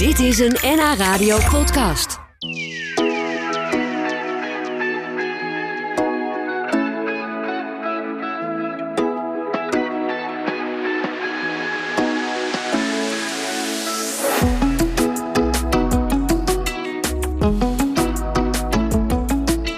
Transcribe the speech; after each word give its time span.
Dit 0.00 0.18
is 0.18 0.38
een 0.38 0.56
NH 0.62 0.94
Radio 0.96 1.38
podcast. 1.50 2.18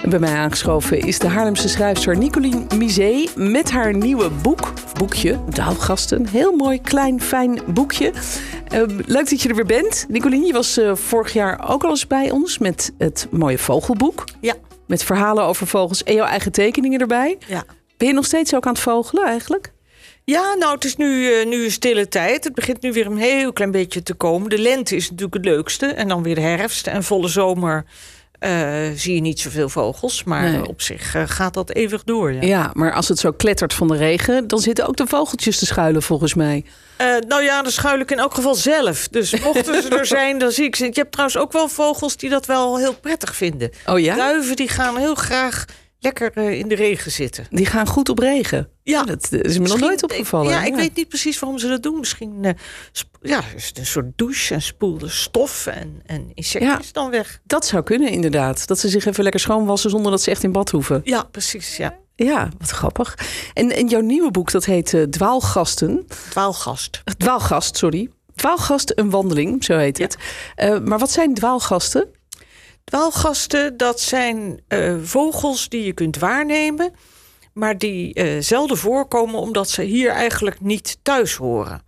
Bij 0.09 0.19
mij 0.19 0.33
aangeschoven 0.33 0.99
is 0.99 1.19
de 1.19 1.27
Haarlemse 1.27 1.69
schrijfster 1.69 2.17
Nicolien 2.17 2.67
Misé 2.77 3.27
met 3.35 3.71
haar 3.71 3.93
nieuwe 3.93 4.29
boek, 4.41 4.73
boekje, 5.03 5.39
Daalgasten. 5.49 6.27
Heel 6.27 6.51
mooi, 6.51 6.81
klein, 6.81 7.21
fijn 7.21 7.59
boekje. 7.67 8.11
Uh, 8.73 8.81
leuk 9.05 9.29
dat 9.29 9.41
je 9.41 9.49
er 9.49 9.55
weer 9.55 9.65
bent. 9.65 10.05
Nicolien, 10.09 10.45
je 10.45 10.53
was 10.53 10.77
uh, 10.77 10.95
vorig 10.95 11.33
jaar 11.33 11.69
ook 11.69 11.83
al 11.83 11.89
eens 11.89 12.07
bij 12.07 12.31
ons 12.31 12.57
met 12.57 12.93
het 12.97 13.27
mooie 13.31 13.57
vogelboek. 13.57 14.23
Ja. 14.41 14.53
Met 14.87 15.03
verhalen 15.03 15.43
over 15.43 15.67
vogels 15.67 16.03
en 16.03 16.13
jouw 16.13 16.25
eigen 16.25 16.51
tekeningen 16.51 16.99
erbij. 16.99 17.37
Ja. 17.47 17.63
Ben 17.97 18.07
je 18.07 18.13
nog 18.13 18.25
steeds 18.25 18.55
ook 18.55 18.65
aan 18.65 18.73
het 18.73 18.81
vogelen 18.81 19.25
eigenlijk? 19.25 19.73
Ja, 20.23 20.53
nou, 20.53 20.73
het 20.73 20.85
is 20.85 20.95
nu, 20.95 21.29
uh, 21.29 21.45
nu 21.45 21.63
een 21.63 21.71
stille 21.71 22.07
tijd. 22.07 22.43
Het 22.43 22.53
begint 22.55 22.81
nu 22.81 22.91
weer 22.91 23.05
een 23.05 23.17
heel 23.17 23.53
klein 23.53 23.71
beetje 23.71 24.03
te 24.03 24.13
komen. 24.13 24.49
De 24.49 24.59
lente 24.59 24.95
is 24.95 25.09
natuurlijk 25.09 25.33
het 25.33 25.45
leukste. 25.45 25.85
En 25.85 26.07
dan 26.07 26.23
weer 26.23 26.35
de 26.35 26.41
herfst 26.41 26.87
en 26.87 27.03
volle 27.03 27.27
zomer 27.27 27.85
zie 28.95 29.15
je 29.15 29.21
niet 29.21 29.39
zoveel 29.39 29.69
vogels. 29.69 30.23
Maar 30.23 30.51
nee. 30.51 30.67
op 30.67 30.81
zich 30.81 31.15
uh, 31.15 31.23
gaat 31.25 31.53
dat 31.53 31.73
eeuwig 31.73 32.03
door. 32.03 32.33
Ja. 32.33 32.41
ja. 32.41 32.71
maar 32.73 32.93
als 32.93 33.07
het 33.07 33.19
zo 33.19 33.31
klettert 33.31 33.73
van 33.73 33.87
de 33.87 33.97
regen... 33.97 34.47
dan 34.47 34.59
zitten 34.59 34.87
ook 34.87 34.95
de 34.97 35.07
vogeltjes 35.07 35.57
te 35.57 35.65
schuilen 35.65 36.01
volgens 36.01 36.33
mij. 36.33 36.65
Uh, 37.01 37.07
nou 37.27 37.43
ja, 37.43 37.61
dan 37.61 37.71
schuil 37.71 37.99
ik 37.99 38.11
in 38.11 38.19
elk 38.19 38.33
geval 38.33 38.55
zelf. 38.55 39.07
Dus 39.07 39.39
mochten 39.39 39.81
ze 39.81 39.89
er 39.89 40.05
zijn, 40.17 40.37
dan 40.37 40.51
zie 40.51 40.65
ik 40.65 40.75
ze. 40.75 40.85
Je 40.85 40.91
hebt 40.93 41.11
trouwens 41.11 41.37
ook 41.37 41.51
wel 41.51 41.67
vogels 41.67 42.17
die 42.17 42.29
dat 42.29 42.45
wel 42.45 42.77
heel 42.77 42.93
prettig 42.93 43.35
vinden. 43.35 43.71
Oh 43.85 43.99
ja? 43.99 44.15
Duiven 44.15 44.55
die 44.55 44.69
gaan 44.69 44.97
heel 44.97 45.15
graag 45.15 45.65
lekker 46.03 46.37
in 46.37 46.67
de 46.67 46.75
regen 46.75 47.11
zitten. 47.11 47.47
Die 47.49 47.65
gaan 47.65 47.87
goed 47.87 48.09
op 48.09 48.19
regen? 48.19 48.69
Ja. 48.83 49.03
Dat 49.03 49.31
is 49.31 49.59
me 49.59 49.67
nog 49.67 49.79
nooit 49.79 50.03
opgevallen. 50.03 50.51
Ja, 50.51 50.63
ik 50.63 50.75
weet 50.75 50.95
niet 50.95 51.07
precies 51.07 51.39
waarom 51.39 51.59
ze 51.59 51.67
dat 51.67 51.83
doen. 51.83 51.99
Misschien 51.99 52.37
uh, 52.41 52.51
ja, 53.21 53.41
is 53.55 53.67
het 53.67 53.77
een 53.77 53.85
soort 53.85 54.05
douche 54.15 54.53
en 54.53 54.61
spoelde 54.61 55.09
stof 55.09 55.67
en, 55.67 56.01
en 56.05 56.31
insectjes 56.33 56.85
ja, 56.85 56.91
dan 56.91 57.09
weg. 57.09 57.39
Dat 57.43 57.65
zou 57.65 57.83
kunnen 57.83 58.09
inderdaad. 58.09 58.67
Dat 58.67 58.79
ze 58.79 58.89
zich 58.89 59.05
even 59.05 59.23
lekker 59.23 59.41
schoonwassen 59.41 59.89
zonder 59.89 60.11
dat 60.11 60.21
ze 60.21 60.31
echt 60.31 60.43
in 60.43 60.51
bad 60.51 60.69
hoeven. 60.69 61.01
Ja, 61.03 61.23
precies. 61.23 61.77
Ja. 61.77 62.01
Ja, 62.15 62.49
wat 62.57 62.69
grappig. 62.69 63.17
En, 63.53 63.71
en 63.71 63.87
jouw 63.87 64.01
nieuwe 64.01 64.31
boek, 64.31 64.51
dat 64.51 64.65
heet 64.65 64.93
uh, 64.93 65.03
Dwaalgasten. 65.03 66.05
Dwaalgast. 66.29 67.01
Dwaalgast, 67.17 67.77
sorry. 67.77 68.09
Dwaalgast, 68.35 68.91
een 68.95 69.09
wandeling, 69.09 69.63
zo 69.63 69.77
heet 69.77 69.97
het. 69.97 70.17
Uh, 70.57 70.79
maar 70.79 70.99
wat 70.99 71.11
zijn 71.11 71.33
dwaalgasten? 71.33 72.07
Dwaalgasten, 72.83 73.77
dat 73.77 73.99
zijn 73.99 74.63
uh, 74.67 74.95
vogels 75.01 75.69
die 75.69 75.85
je 75.85 75.93
kunt 75.93 76.17
waarnemen, 76.17 76.93
maar 77.53 77.77
die 77.77 78.19
uh, 78.19 78.41
zelden 78.41 78.77
voorkomen 78.77 79.39
omdat 79.39 79.69
ze 79.69 79.81
hier 79.81 80.11
eigenlijk 80.11 80.61
niet 80.61 80.97
thuis 81.01 81.35
horen. 81.35 81.81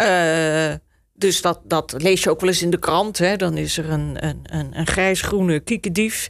Uh, 0.00 0.74
dus 1.14 1.42
dat, 1.42 1.60
dat 1.64 1.94
lees 1.96 2.22
je 2.22 2.30
ook 2.30 2.40
wel 2.40 2.48
eens 2.48 2.62
in 2.62 2.70
de 2.70 2.78
krant. 2.78 3.18
Hè? 3.18 3.36
Dan 3.36 3.56
is 3.56 3.78
er 3.78 3.90
een, 3.90 4.26
een, 4.26 4.40
een, 4.42 4.78
een 4.78 4.86
grijs-groene 4.86 5.60
kiekendief 5.60 6.28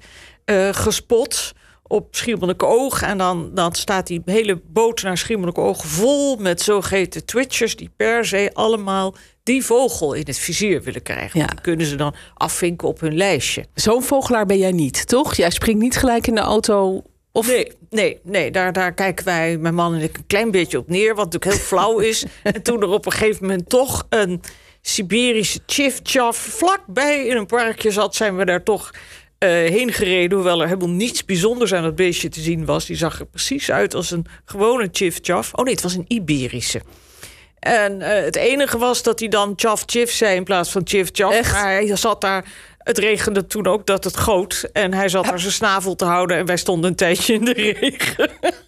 gespot 0.70 1.52
op 1.86 2.08
Schiermonnikoog. 2.10 3.02
En 3.02 3.18
dan, 3.18 3.50
dan 3.54 3.74
staat 3.74 4.06
die 4.06 4.22
hele 4.24 4.60
boot 4.66 5.02
naar 5.02 5.18
Schiermonnikoog 5.18 5.86
vol 5.86 6.36
met 6.36 6.62
zogeheten 6.62 7.24
twitchers... 7.24 7.76
die 7.76 7.90
per 7.96 8.24
se 8.24 8.50
allemaal 8.52 9.14
die 9.42 9.64
vogel 9.64 10.12
in 10.12 10.22
het 10.26 10.38
vizier 10.38 10.82
willen 10.82 11.02
krijgen. 11.02 11.40
Ja. 11.40 11.46
Die 11.46 11.60
kunnen 11.60 11.86
ze 11.86 11.96
dan 11.96 12.14
afvinken 12.34 12.88
op 12.88 13.00
hun 13.00 13.16
lijstje. 13.16 13.64
Zo'n 13.74 14.02
vogelaar 14.02 14.46
ben 14.46 14.58
jij 14.58 14.72
niet, 14.72 15.06
toch? 15.08 15.34
Jij 15.34 15.50
springt 15.50 15.82
niet 15.82 15.96
gelijk 15.96 16.26
in 16.26 16.34
de 16.34 16.40
auto... 16.40 17.02
Of... 17.32 17.46
Nee, 17.46 17.72
nee, 17.90 18.20
nee 18.22 18.50
daar, 18.50 18.72
daar 18.72 18.92
kijken 18.92 19.24
wij, 19.24 19.58
mijn 19.58 19.74
man 19.74 19.94
en 19.94 20.00
ik, 20.00 20.16
een 20.16 20.26
klein 20.26 20.50
beetje 20.50 20.78
op 20.78 20.88
neer. 20.88 21.14
Wat 21.14 21.24
natuurlijk 21.24 21.52
heel 21.52 21.66
flauw 21.66 21.98
is. 21.98 22.24
en 22.42 22.62
toen 22.62 22.82
er 22.82 22.88
op 22.88 23.06
een 23.06 23.12
gegeven 23.12 23.46
moment 23.46 23.68
toch 23.68 24.06
een 24.08 24.40
Siberische 24.80 25.60
chif-chaf... 25.66 26.36
vlakbij 26.36 27.26
in 27.26 27.36
een 27.36 27.46
parkje 27.46 27.90
zat, 27.90 28.14
zijn 28.14 28.36
we 28.36 28.44
daar 28.44 28.62
toch... 28.62 28.90
Uh, 29.44 29.50
heen 29.50 29.92
gereden, 29.92 30.36
hoewel 30.36 30.60
er 30.60 30.66
helemaal 30.66 30.88
niets 30.88 31.24
bijzonders 31.24 31.74
aan 31.74 31.82
dat 31.82 31.94
beestje 31.94 32.28
te 32.28 32.40
zien 32.40 32.64
was. 32.64 32.86
Die 32.86 32.96
zag 32.96 33.20
er 33.20 33.26
precies 33.26 33.70
uit 33.70 33.94
als 33.94 34.10
een 34.10 34.26
gewone 34.44 34.88
chif-chaf. 34.92 35.52
Oh 35.52 35.64
nee, 35.64 35.74
het 35.74 35.82
was 35.82 35.94
een 35.94 36.04
Iberische. 36.08 36.82
En 37.58 38.00
uh, 38.00 38.08
het 38.08 38.36
enige 38.36 38.78
was 38.78 39.02
dat 39.02 39.18
hij 39.18 39.28
dan 39.28 39.52
chaf 39.56 39.82
chif 39.86 40.12
zei 40.12 40.36
in 40.36 40.44
plaats 40.44 40.70
van 40.70 40.82
chif 40.84 41.08
chaf. 41.12 41.52
Maar 41.52 41.70
hij 41.70 41.96
zat 41.96 42.20
daar. 42.20 42.44
Het 42.78 42.98
regende 42.98 43.46
toen 43.46 43.66
ook 43.66 43.86
dat 43.86 44.04
het 44.04 44.16
goot. 44.16 44.68
En 44.72 44.94
hij 44.94 45.08
zat 45.08 45.24
daar 45.24 45.40
zijn 45.40 45.52
snavel 45.52 45.94
te 45.94 46.04
houden. 46.04 46.36
En 46.36 46.46
wij 46.46 46.56
stonden 46.56 46.90
een 46.90 46.96
tijdje 46.96 47.34
in 47.34 47.44
de 47.44 47.52
regen. 47.52 48.30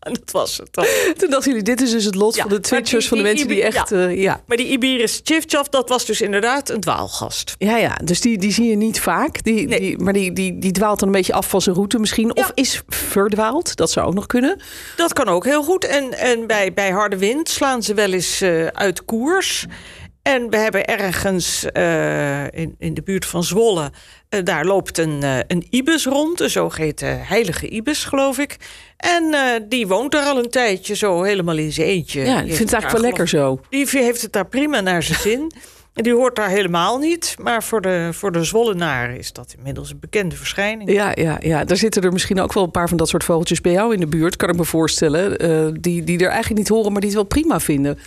en 0.00 0.12
dat 0.24 0.30
was 0.30 0.56
het 0.56 0.68
dan. 0.70 0.84
Toen 1.16 1.30
dachten 1.30 1.50
jullie, 1.50 1.64
dit 1.64 1.80
is 1.80 1.90
dus 1.90 2.04
het 2.04 2.14
lot 2.14 2.34
ja, 2.34 2.42
van 2.42 2.50
de 2.50 2.60
twitchers, 2.60 3.08
van 3.08 3.16
de 3.16 3.22
mensen 3.22 3.48
die 3.48 3.62
echt... 3.62 3.90
Ja. 3.90 3.96
Uh, 3.96 4.22
ja. 4.22 4.40
Maar 4.46 4.56
die 4.56 4.66
Iberis 4.66 5.20
chifchaf, 5.24 5.68
dat 5.68 5.88
was 5.88 6.04
dus 6.04 6.20
inderdaad 6.20 6.68
een 6.68 6.80
dwaalgast. 6.80 7.54
Ja, 7.58 7.76
ja. 7.76 7.98
Dus 8.04 8.20
die, 8.20 8.38
die 8.38 8.52
zie 8.52 8.68
je 8.68 8.76
niet 8.76 9.00
vaak. 9.00 9.42
Die, 9.42 9.68
nee. 9.68 9.80
die, 9.80 9.98
maar 9.98 10.12
die, 10.12 10.32
die, 10.32 10.58
die 10.58 10.72
dwaalt 10.72 10.98
dan 10.98 11.08
een 11.08 11.14
beetje 11.14 11.32
af 11.32 11.48
van 11.48 11.62
zijn 11.62 11.74
route 11.74 11.98
misschien. 11.98 12.36
Of 12.36 12.50
is 12.54 12.82
verdwaald. 12.88 13.76
Dat 13.76 13.90
zou 13.90 14.06
ook 14.06 14.14
nog 14.14 14.26
kunnen. 14.26 14.60
Dat 14.96 15.12
kan 15.12 15.28
ook 15.28 15.44
heel 15.44 15.62
goed. 15.62 15.84
En, 15.84 16.18
en 16.18 16.46
bij, 16.46 16.72
bij 16.72 16.90
harde 16.90 17.18
wind 17.18 17.48
slaan 17.48 17.82
ze 17.82 17.94
wel 17.94 18.12
eens 18.12 18.42
uh, 18.42 18.66
uit 18.66 19.04
koers... 19.04 19.66
En 20.22 20.50
we 20.50 20.56
hebben 20.56 20.84
ergens 20.84 21.66
uh, 21.76 22.44
in, 22.44 22.74
in 22.78 22.94
de 22.94 23.02
buurt 23.02 23.26
van 23.26 23.44
Zwolle, 23.44 23.90
uh, 24.30 24.44
daar 24.44 24.64
loopt 24.64 24.98
een, 24.98 25.20
uh, 25.24 25.38
een 25.46 25.66
ibis 25.70 26.04
rond, 26.06 26.40
een 26.40 26.50
zogeheten 26.50 27.26
heilige 27.26 27.68
ibis, 27.68 28.04
geloof 28.04 28.38
ik. 28.38 28.56
En 28.96 29.34
die 29.68 29.86
woont 29.86 30.12
daar 30.12 30.24
al 30.24 30.38
een 30.38 30.50
tijdje 30.50 30.94
zo 30.94 31.22
helemaal 31.22 31.56
in 31.56 31.72
zijn 31.72 31.86
eentje. 31.86 32.20
Ja, 32.20 32.42
die 32.42 32.54
vindt 32.54 32.58
het 32.58 32.72
eigenlijk 32.72 32.92
wel 32.92 33.02
lekker 33.02 33.28
zo. 33.28 33.60
Die 33.70 33.86
heeft 33.90 34.22
het 34.22 34.32
daar 34.32 34.46
prima 34.46 34.80
naar 34.80 35.02
zijn 35.02 35.18
zin. 35.18 35.52
En 35.94 36.02
die 36.02 36.14
hoort 36.14 36.36
daar 36.36 36.48
helemaal 36.48 36.98
niet. 36.98 37.36
Maar 37.38 37.62
voor 37.62 37.80
de, 37.80 38.08
voor 38.12 38.32
de 38.32 38.44
Zwollenaren 38.44 39.18
is 39.18 39.32
dat 39.32 39.54
inmiddels 39.56 39.90
een 39.90 39.98
bekende 40.00 40.36
verschijning. 40.36 40.92
Ja, 40.92 41.12
ja, 41.14 41.38
ja, 41.40 41.64
daar 41.64 41.76
zitten 41.76 42.02
er 42.02 42.12
misschien 42.12 42.40
ook 42.40 42.52
wel 42.52 42.64
een 42.64 42.70
paar 42.70 42.88
van 42.88 42.96
dat 42.96 43.08
soort 43.08 43.24
vogeltjes 43.24 43.60
bij 43.60 43.72
jou 43.72 43.94
in 43.94 44.00
de 44.00 44.06
buurt, 44.06 44.36
kan 44.36 44.48
ik 44.48 44.56
me 44.56 44.64
voorstellen. 44.64 45.80
die, 45.80 46.04
die 46.04 46.18
er 46.18 46.28
eigenlijk 46.28 46.58
niet 46.58 46.68
horen, 46.68 46.92
maar 46.92 47.00
die 47.00 47.10
het 47.10 47.18
wel 47.18 47.28
prima 47.28 47.60
vinden 47.60 47.98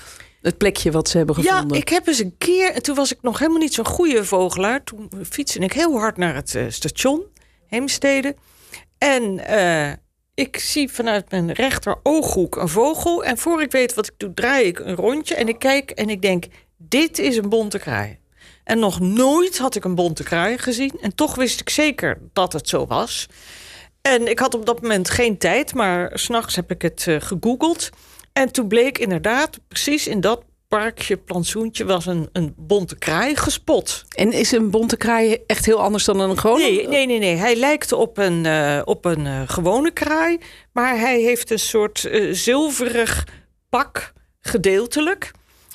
het 0.43 0.57
plekje 0.57 0.91
wat 0.91 1.09
ze 1.09 1.17
hebben 1.17 1.35
gevonden. 1.35 1.75
Ja, 1.75 1.81
ik 1.81 1.89
heb 1.89 2.07
eens 2.07 2.19
een 2.19 2.35
keer, 2.37 2.71
en 2.71 2.83
toen 2.83 2.95
was 2.95 3.11
ik 3.11 3.21
nog 3.21 3.39
helemaal 3.39 3.61
niet 3.61 3.73
zo'n 3.73 3.85
goede 3.85 4.25
vogelaar. 4.25 4.83
Toen 4.83 5.11
fietste 5.29 5.59
ik 5.59 5.73
heel 5.73 5.99
hard 5.99 6.17
naar 6.17 6.35
het 6.35 6.53
uh, 6.53 6.65
station, 6.69 7.23
Heemstede. 7.67 8.35
En 8.97 9.41
uh, 9.49 9.91
ik 10.33 10.57
zie 10.57 10.91
vanuit 10.91 11.31
mijn 11.31 11.51
rechter 11.51 11.99
ooghoek 12.03 12.55
een 12.55 12.69
vogel. 12.69 13.23
En 13.23 13.37
voor 13.37 13.61
ik 13.61 13.71
weet 13.71 13.93
wat 13.93 14.07
ik 14.07 14.13
doe, 14.17 14.33
draai 14.33 14.65
ik 14.65 14.79
een 14.79 14.95
rondje. 14.95 15.35
En 15.35 15.47
ik 15.47 15.59
kijk 15.59 15.91
en 15.91 16.09
ik 16.09 16.21
denk, 16.21 16.45
dit 16.77 17.19
is 17.19 17.37
een 17.37 17.49
bonte 17.49 17.79
kraai. 17.79 18.19
En 18.63 18.79
nog 18.79 18.99
nooit 18.99 19.57
had 19.57 19.75
ik 19.75 19.83
een 19.83 19.95
bonte 19.95 20.23
kraai 20.23 20.57
gezien. 20.57 20.93
En 21.01 21.15
toch 21.15 21.35
wist 21.35 21.59
ik 21.59 21.69
zeker 21.69 22.17
dat 22.33 22.53
het 22.53 22.69
zo 22.69 22.85
was. 22.87 23.27
En 24.01 24.27
ik 24.27 24.39
had 24.39 24.53
op 24.53 24.65
dat 24.65 24.81
moment 24.81 25.09
geen 25.09 25.37
tijd, 25.37 25.73
maar 25.73 26.11
s'nachts 26.13 26.55
heb 26.55 26.71
ik 26.71 26.81
het 26.81 27.05
uh, 27.05 27.21
gegoogeld. 27.21 27.89
En 28.33 28.51
toen 28.51 28.67
bleek 28.67 28.97
inderdaad, 28.97 29.59
precies 29.67 30.07
in 30.07 30.21
dat 30.21 30.43
parkje, 30.67 31.17
plantsoentje, 31.17 31.85
was 31.85 32.05
een, 32.05 32.29
een 32.31 32.53
bonte 32.57 32.97
kraai 32.97 33.35
gespot. 33.35 34.05
En 34.09 34.31
is 34.31 34.51
een 34.51 34.69
bonte 34.69 34.97
kraai 34.97 35.37
echt 35.47 35.65
heel 35.65 35.81
anders 35.81 36.05
dan 36.05 36.19
een 36.19 36.39
gewone? 36.39 36.63
Nee, 36.63 36.87
nee, 36.87 37.05
nee. 37.05 37.19
nee. 37.19 37.35
Hij 37.35 37.55
lijkt 37.55 37.91
op 37.91 38.17
een, 38.17 38.45
uh, 38.45 38.81
op 38.85 39.05
een 39.05 39.25
uh, 39.25 39.41
gewone 39.45 39.91
kraai, 39.91 40.37
maar 40.71 40.99
hij 40.99 41.19
heeft 41.21 41.51
een 41.51 41.59
soort 41.59 42.03
uh, 42.03 42.33
zilverig 42.33 43.27
pak 43.69 44.13
gedeeltelijk. 44.41 45.31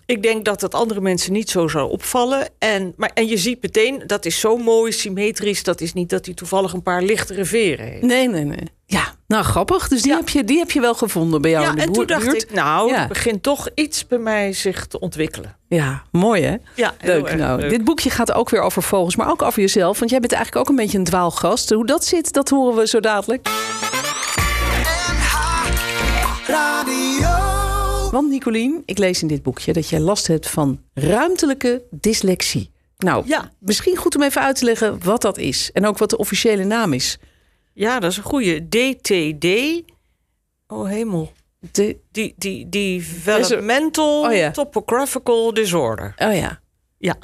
Ik 0.08 0.22
denk 0.22 0.44
dat 0.44 0.60
het 0.60 0.74
andere 0.74 1.00
mensen 1.00 1.32
niet 1.32 1.50
zo 1.50 1.68
zou 1.68 1.90
opvallen. 1.90 2.48
En, 2.58 2.92
maar, 2.96 3.10
en 3.14 3.26
je 3.26 3.36
ziet 3.36 3.62
meteen, 3.62 4.02
dat 4.06 4.24
is 4.24 4.40
zo 4.40 4.56
mooi 4.56 4.92
symmetrisch. 4.92 5.62
Dat 5.62 5.80
is 5.80 5.92
niet 5.92 6.10
dat 6.10 6.24
hij 6.24 6.34
toevallig 6.34 6.72
een 6.72 6.82
paar 6.82 7.02
lichtere 7.02 7.44
veren 7.44 7.86
heeft. 7.86 8.02
Nee, 8.02 8.28
nee, 8.28 8.44
nee. 8.44 8.68
Ja, 8.86 9.14
nou 9.26 9.44
grappig. 9.44 9.88
Dus 9.88 10.02
die, 10.02 10.10
ja. 10.10 10.16
heb, 10.16 10.28
je, 10.28 10.44
die 10.44 10.58
heb 10.58 10.70
je 10.70 10.80
wel 10.80 10.94
gevonden 10.94 11.42
bij 11.42 11.50
jou 11.50 11.64
ja, 11.64 11.70
in 11.70 11.76
de 11.76 11.82
en 11.82 11.92
toen 11.92 12.06
buurt. 12.06 12.24
dacht 12.24 12.42
ik, 12.42 12.52
nou, 12.52 12.90
ja. 12.90 13.02
er 13.02 13.08
begint 13.08 13.42
toch 13.42 13.68
iets 13.74 14.06
bij 14.06 14.18
mij 14.18 14.52
zich 14.52 14.86
te 14.86 15.00
ontwikkelen. 15.00 15.56
Ja, 15.66 16.02
mooi 16.10 16.42
hè? 16.42 16.56
Ja, 16.74 16.94
leuk. 17.00 17.34
Nou, 17.36 17.60
leuk. 17.60 17.70
Dit 17.70 17.84
boekje 17.84 18.10
gaat 18.10 18.32
ook 18.32 18.50
weer 18.50 18.60
over 18.60 18.82
vogels, 18.82 19.16
maar 19.16 19.30
ook 19.30 19.42
over 19.42 19.60
jezelf. 19.60 19.98
Want 19.98 20.10
jij 20.10 20.20
bent 20.20 20.32
eigenlijk 20.32 20.62
ook 20.64 20.70
een 20.70 20.82
beetje 20.82 20.98
een 20.98 21.04
dwaalgast. 21.04 21.70
Hoe 21.70 21.86
dat 21.86 22.04
zit, 22.04 22.32
dat 22.32 22.48
horen 22.48 22.76
we 22.76 22.86
zo 22.86 23.00
dadelijk. 23.00 23.48
Want 28.10 28.28
Nicolien, 28.28 28.82
ik 28.84 28.98
lees 28.98 29.22
in 29.22 29.28
dit 29.28 29.42
boekje 29.42 29.72
dat 29.72 29.88
jij 29.88 30.00
last 30.00 30.26
hebt 30.26 30.48
van 30.48 30.82
ruimtelijke 30.94 31.82
dyslexie. 31.90 32.70
Nou, 32.98 33.26
ja. 33.26 33.50
misschien 33.58 33.96
goed 33.96 34.16
om 34.16 34.22
even 34.22 34.42
uit 34.42 34.56
te 34.56 34.64
leggen 34.64 35.04
wat 35.04 35.22
dat 35.22 35.38
is. 35.38 35.70
En 35.72 35.86
ook 35.86 35.98
wat 35.98 36.10
de 36.10 36.18
officiële 36.18 36.64
naam 36.64 36.92
is. 36.92 37.18
Ja, 37.72 38.00
dat 38.00 38.10
is 38.10 38.16
een 38.16 38.22
goede. 38.22 38.68
DTD. 38.68 39.46
Oh 40.66 40.88
hemel. 40.88 41.32
De, 41.72 41.98
die, 42.10 42.34
die, 42.36 42.68
die 42.68 42.68
Developmental 42.68 44.24
oh, 44.24 44.34
ja. 44.34 44.50
Topographical 44.50 45.54
Disorder. 45.54 46.14
Oh 46.16 46.34
ja. 46.34 46.60
Ja. 46.98 47.16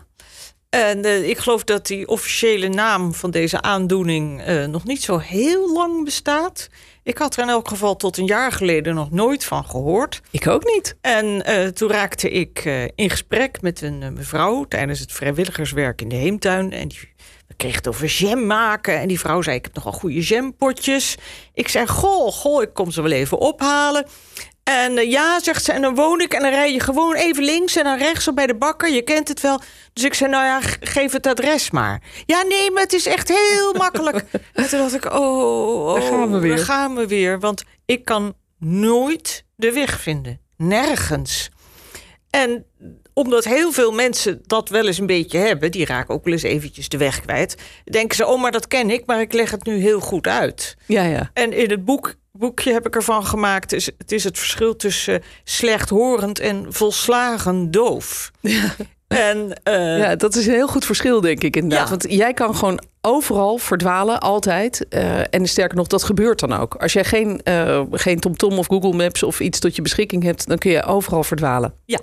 En 0.69 1.05
eh, 1.05 1.29
ik 1.29 1.39
geloof 1.39 1.65
dat 1.65 1.87
die 1.87 2.09
officiële 2.09 2.69
naam 2.69 3.15
van 3.15 3.31
deze 3.31 3.63
aandoening 3.63 4.43
eh, 4.43 4.65
nog 4.65 4.85
niet 4.85 5.03
zo 5.03 5.19
heel 5.19 5.73
lang 5.73 6.05
bestaat. 6.05 6.69
Ik 7.05 7.19
had 7.19 7.37
er 7.37 7.43
in 7.43 7.49
elk 7.49 7.69
geval 7.69 7.97
tot 7.97 8.17
een 8.17 8.27
jaar 8.27 8.53
geleden 8.53 8.95
nog 8.95 9.11
nooit 9.11 9.45
van 9.45 9.65
gehoord. 9.65 10.21
Ik 10.31 10.47
ook 10.47 10.65
niet. 10.65 10.97
En 11.01 11.45
eh, 11.45 11.67
toen 11.67 11.91
raakte 11.91 12.31
ik 12.31 12.59
eh, 12.65 12.85
in 12.85 13.11
gesprek 13.11 13.62
met 13.62 13.83
een 13.83 14.03
eh, 14.03 14.11
mevrouw 14.11 14.65
tijdens 14.65 15.01
het 15.01 15.12
vrijwilligerswerk 15.12 16.01
in 16.01 16.09
de 16.09 16.15
heemtuin. 16.15 16.73
En 16.73 16.89
die 16.89 16.99
we 17.47 17.55
kregen 17.56 17.77
het 17.77 17.89
over 17.89 18.06
jam 18.06 18.47
maken. 18.47 19.01
En 19.01 19.09
die 19.09 19.19
vrouw 19.19 19.43
zei: 19.43 19.56
Ik 19.56 19.65
heb 19.65 19.75
nogal 19.75 19.93
goede 19.93 20.21
jampotjes. 20.21 21.17
Ik 21.55 21.69
zei: 21.69 21.87
Goh, 21.87 22.33
goh, 22.33 22.62
ik 22.62 22.75
kom 22.75 22.91
ze 22.91 23.03
wel 23.03 23.11
even 23.11 23.39
ophalen. 23.39 24.07
En 24.64 24.99
eh, 24.99 25.11
ja, 25.11 25.40
zegt 25.40 25.64
ze, 25.64 25.72
en 25.72 25.82
dan 25.82 25.94
woon 25.94 26.20
ik 26.20 26.32
en 26.32 26.40
dan 26.43 26.50
rij 26.50 26.72
je 26.72 26.81
gewoon 26.81 27.14
even 27.14 27.44
links 27.44 27.76
en 27.76 27.84
dan 27.84 27.99
rechts 27.99 28.28
op 28.28 28.34
bij 28.34 28.46
de 28.46 28.55
bakker. 28.55 28.93
Je 28.93 29.02
kent 29.02 29.28
het 29.28 29.40
wel. 29.40 29.61
Dus 29.93 30.05
ik 30.05 30.14
zei, 30.14 30.31
nou 30.31 30.44
ja, 30.44 30.61
geef 30.81 31.12
het 31.12 31.26
adres 31.26 31.70
maar. 31.70 32.02
Ja, 32.26 32.43
nee, 32.43 32.70
maar 32.70 32.82
het 32.82 32.93
is 32.93 33.06
echt 33.06 33.28
heel 33.28 33.72
makkelijk. 33.84 34.25
En 34.52 34.69
toen 34.69 34.78
dacht 34.78 34.94
ik, 34.94 35.12
oh, 35.12 35.87
oh 35.87 35.94
Daar 35.94 36.02
gaan 36.02 36.32
we 36.32 36.38
weer. 36.38 36.56
daar 36.56 36.64
gaan 36.64 36.94
we 36.94 37.06
weer. 37.06 37.40
Want 37.40 37.64
ik 37.84 38.05
kan 38.05 38.34
nooit 38.58 39.44
de 39.56 39.72
weg 39.72 40.00
vinden. 40.00 40.40
Nergens. 40.56 41.50
En 42.31 42.66
omdat 43.14 43.44
heel 43.44 43.72
veel 43.72 43.93
mensen 43.93 44.43
dat 44.46 44.69
wel 44.69 44.87
eens 44.87 44.99
een 44.99 45.06
beetje 45.06 45.38
hebben, 45.38 45.70
die 45.70 45.87
raken 45.87 46.14
ook 46.14 46.25
wel 46.25 46.32
eens 46.32 46.43
eventjes 46.43 46.88
de 46.88 46.96
weg 46.96 47.20
kwijt. 47.20 47.56
Denken 47.84 48.16
ze, 48.16 48.26
oh, 48.26 48.40
maar 48.40 48.52
dat 48.52 48.69
ken 48.69 48.90
ik, 48.90 49.06
maar 49.06 49.20
ik 49.20 49.32
leg 49.32 49.50
het 49.50 49.64
nu 49.64 49.76
heel 49.76 50.00
goed 50.00 50.26
uit. 50.26 50.76
Ja, 50.87 51.02
ja. 51.02 51.31
En 51.32 51.52
in 51.52 51.70
het 51.70 51.84
boek, 51.84 52.14
boekje 52.32 52.72
heb 52.72 52.87
ik 52.87 52.94
ervan 52.94 53.26
gemaakt, 53.26 53.72
is, 53.72 53.87
het 53.99 54.12
is 54.12 54.25
het 54.25 54.38
verschil 54.38 54.76
tussen 54.76 55.22
slechthorend 55.44 56.38
en 56.38 56.66
volslagen 56.69 57.70
doof. 57.70 58.31
En 59.08 59.61
eh, 59.62 59.99
Ja, 59.99 60.16
dat 60.16 60.34
is 60.34 60.46
een 60.46 60.52
heel 60.52 60.69
goed 60.69 60.84
verschil, 60.84 61.20
denk 61.20 61.43
ik 61.43 61.56
inderdaad. 61.56 61.88
Ja. 61.88 61.96
Want 61.96 62.12
jij 62.12 62.34
kan 62.34 62.55
gewoon 62.56 62.82
overal 63.00 63.58
verdwalen, 63.58 64.20
altijd. 64.20 64.88
Eh, 64.88 65.34
en 65.34 65.46
sterker 65.46 65.76
nog, 65.76 65.87
dat 65.87 66.02
gebeurt 66.02 66.40
dan 66.40 66.52
ook. 66.52 66.75
Als 66.75 66.93
jij 66.93 67.05
geen, 67.05 67.43
eh, 67.43 67.82
geen 67.90 68.20
TomTom 68.20 68.58
of 68.58 68.66
Google 68.66 68.93
Maps 68.93 69.22
of 69.22 69.40
iets 69.40 69.58
tot 69.58 69.76
je 69.76 69.82
beschikking 69.82 70.22
hebt... 70.22 70.46
dan 70.49 70.58
kun 70.58 70.70
je 70.70 70.84
overal 70.84 71.25
verdwalen. 71.25 71.75
Ja, 71.84 72.00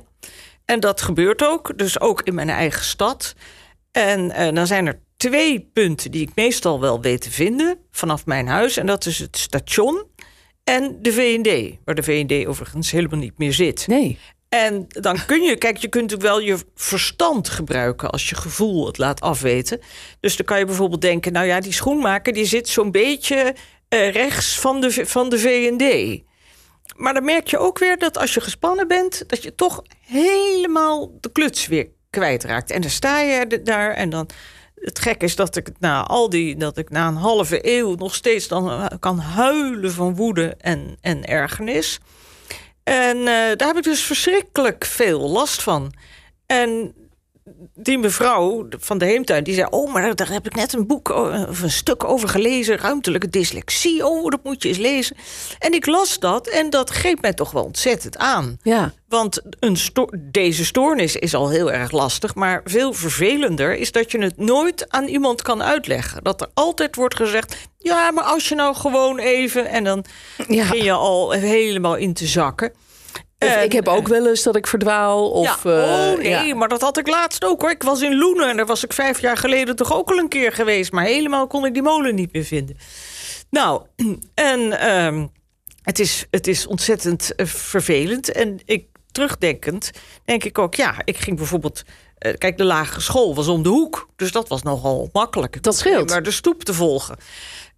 en 0.72 0.80
dat 0.80 1.02
gebeurt 1.02 1.44
ook. 1.44 1.78
Dus 1.78 2.00
ook 2.00 2.22
in 2.22 2.36
mijn 2.36 2.50
eigen 2.50 2.84
stad. 2.84 3.36
En 3.92 4.32
eh, 4.32 4.54
dan 4.54 4.68
zijn 4.68 4.88
er 4.88 5.00
twee 5.18 5.70
punten 5.74 6.12
die 6.12 6.22
ik 6.22 6.36
meestal 6.36 6.80
wel 6.80 7.02
weet 7.02 7.22
te 7.22 7.32
vinden 7.32 7.78
vanaf 7.92 8.26
mijn 8.26 8.48
huis. 8.48 8.78
En 8.78 8.86
dat 8.86 9.06
is 9.06 9.20
het 9.20 9.38
station 9.38 10.04
en 10.64 10.98
de 11.02 11.14
VND. 11.14 11.78
Waar 11.86 11.96
de 11.96 12.04
VND 12.04 12.48
overigens 12.48 12.92
helemaal 12.92 13.20
niet 13.20 13.38
meer 13.38 13.54
zit. 13.54 13.88
Nee. 13.88 14.18
En 14.50 14.86
dan 14.88 15.26
kun 15.26 15.42
je, 15.42 15.58
kijk, 15.58 15.78
je 15.78 15.88
kunt 15.88 16.12
natuurlijk 16.12 16.30
wel 16.30 16.40
je 16.40 16.58
verstand 16.76 17.50
gebruiken 17.50 18.10
als 18.10 18.30
je 18.30 18.36
gevoel 18.36 18.86
het 18.86 18.98
laat 18.98 19.22
afweten. 19.22 19.80
Dus 20.20 20.36
dan 20.36 20.46
kan 20.46 20.60
je 20.60 20.66
bijvoorbeeld 20.66 21.02
denken, 21.02 21.32
nou 21.32 21.46
ja, 21.46 21.60
die 21.60 21.74
schoenmaker 21.74 22.34
die 22.34 22.46
zit 22.46 22.70
zo'n 22.70 22.92
beetje 22.92 23.56
eh, 23.88 24.12
rechts 24.12 24.60
van 24.60 24.82
de, 24.82 25.06
van 25.06 25.30
de 25.30 25.40
VND. 25.40 26.22
Maar 26.96 27.14
dan 27.14 27.24
merk 27.24 27.48
je 27.48 27.58
ook 27.58 27.80
weer 27.80 27.98
dat 27.98 28.18
als 28.18 28.34
je 28.34 28.42
gespannen 28.42 28.88
bent, 28.88 29.30
dat 29.30 29.44
je 29.44 29.56
toch 29.56 29.82
helemaal 30.06 31.18
de 31.20 31.32
kluts 31.32 31.68
weer 31.68 31.88
kwijtraakt. 32.10 32.72
En 32.72 32.82
dan 32.82 32.90
sta 32.90 33.20
je 33.20 33.62
daar 33.64 33.92
en 33.92 34.10
dan. 34.10 34.30
Het 34.76 35.00
gek 35.00 35.24
is 35.24 35.36
dat 35.36 35.56
ik 35.56 35.70
na 35.80 36.04
al 36.04 36.30
die, 36.30 36.58
dat 36.58 36.78
ik 36.78 36.90
na 36.90 37.08
een 37.08 37.16
halve 37.16 37.60
eeuw 37.62 37.96
nog 37.96 38.16
steeds 38.16 38.48
dan 38.48 38.70
eh, 38.70 38.86
kan 39.00 39.20
huilen 39.20 39.92
van 39.92 40.16
woede 40.16 40.56
en, 40.58 40.98
en 41.02 41.26
ergernis. 41.26 42.00
En 42.84 43.18
eh, 43.18 43.26
daar 43.26 43.68
heb 43.68 43.78
ik 43.78 43.84
dus 43.84 44.02
verschrikkelijk 44.02 44.86
veel 44.86 45.30
last 45.30 45.62
van. 45.62 45.94
En 46.46 46.94
die 47.76 47.98
mevrouw 47.98 48.68
van 48.80 48.98
de 48.98 49.06
heemtuin, 49.06 49.44
die 49.44 49.54
zei... 49.54 49.68
oh, 49.70 49.94
maar 49.94 50.16
daar 50.16 50.32
heb 50.32 50.46
ik 50.46 50.56
net 50.56 50.74
een 50.74 50.88
boek 50.88 51.10
o- 51.10 51.46
of 51.50 51.62
een 51.62 51.72
stuk 51.72 52.04
over 52.04 52.30
gelezen... 52.30 52.78
ruimtelijke 52.78 53.30
dyslexie, 53.30 54.06
oh, 54.08 54.30
dat 54.30 54.40
moet 54.44 54.64
je 54.64 54.70
eens 54.70 54.78
lezen. 54.78 55.16
En 55.60 55.74
ik 55.74 55.86
las 55.86 56.20
dat 56.20 56.48
en 56.48 56.70
dat 56.70 56.90
greep 56.90 57.22
mij 57.22 57.34
toch 57.34 57.52
wel 57.52 57.64
ontzettend 57.64 58.18
aan. 58.18 58.58
Ja. 58.64 58.94
Want 59.08 59.42
een 59.60 59.78
sto- 59.78 60.10
deze 60.18 60.66
stoornis 60.66 61.16
is 61.16 61.34
al 61.34 61.50
heel 61.50 61.72
erg 61.72 61.92
lastig... 61.92 62.36
maar 62.36 62.62
veel 62.64 62.94
vervelender 62.94 63.76
is 63.76 63.92
dat 63.92 64.12
je 64.12 64.18
het 64.22 64.38
nooit 64.38 64.86
aan 64.90 65.06
iemand 65.08 65.42
kan 65.42 65.64
uitleggen. 65.64 66.24
Dat 66.24 66.42
er 66.42 66.50
altijd 66.54 66.96
wordt 66.96 67.16
gezegd... 67.16 67.56
ja, 67.78 68.12
maar 68.12 68.24
als 68.24 68.50
je 68.50 68.56
nou 68.56 68.76
gewoon 68.76 69.18
even... 69.20 69.66
en 69.68 69.84
dan 69.84 70.06
Ja. 70.38 70.46
begin 70.68 70.84
je 70.84 70.92
al 70.92 71.32
helemaal 71.32 71.96
in 71.96 72.14
te 72.14 72.26
zakken... 72.28 72.72
Of 73.44 73.50
En- 73.50 73.64
ik 73.64 73.72
heb 73.72 73.88
ook 73.88 74.08
wel 74.08 74.28
eens 74.28 74.44
dat 74.44 74.56
ik 74.56 74.68
verdwaal. 74.68 75.30
Of, 75.32 75.64
ja. 75.64 75.72
eh, 75.72 76.12
oh 76.12 76.18
nee, 76.18 76.48
ja. 76.48 76.56
maar 76.56 76.68
dat 76.68 76.82
had 76.82 76.98
ik 76.98 77.08
laatst 77.08 77.46
ook 77.46 77.62
hoor. 77.62 77.70
Ik 77.72 77.84
was 77.84 78.02
in 78.02 78.18
Loenen 78.18 78.50
en 78.50 78.58
daar 78.58 78.66
was 78.66 78.84
ik 78.84 78.94
vijf 78.94 79.22
jaar 79.22 79.38
geleden 79.38 79.76
toch 79.76 79.94
ook 79.94 80.12
al 80.12 80.18
een 80.18 80.30
keer 80.30 80.52
geweest. 80.52 80.92
Maar 80.92 81.06
helemaal 81.06 81.48
kon 81.48 81.66
ik 81.66 81.74
die 81.74 81.82
molen 81.82 82.16
niet 82.16 82.34
meer 82.34 82.44
vinden. 82.44 82.78
Nou, 83.50 83.82
en 84.34 84.80
ehm, 84.80 85.28
het, 85.82 86.00
is, 86.00 86.26
het 86.32 86.48
is 86.48 86.68
ontzettend 86.68 87.36
eh, 87.36 87.46
vervelend. 87.46 88.32
En 88.32 88.60
ik 88.66 88.86
terugdenkend 89.12 89.92
denk 90.26 90.44
ik 90.44 90.58
ook, 90.58 90.76
ja, 90.76 90.96
ik 91.04 91.18
ging 91.18 91.38
bijvoorbeeld... 91.38 91.84
eh, 92.18 92.34
kijk, 92.38 92.58
de 92.58 92.64
lagere 92.64 93.02
school 93.02 93.36
was 93.36 93.48
om 93.48 93.64
de 93.64 93.70
hoek. 93.70 94.08
Dus 94.16 94.32
dat 94.32 94.48
was 94.48 94.62
nogal 94.64 95.10
makkelijk. 95.14 95.56
Ik 95.56 95.64
Dat 95.64 95.78
scheelt. 95.78 96.10
Maar 96.10 96.24
de 96.24 96.32
stoep 96.32 96.64
te 96.64 96.74
volgen. 96.74 97.18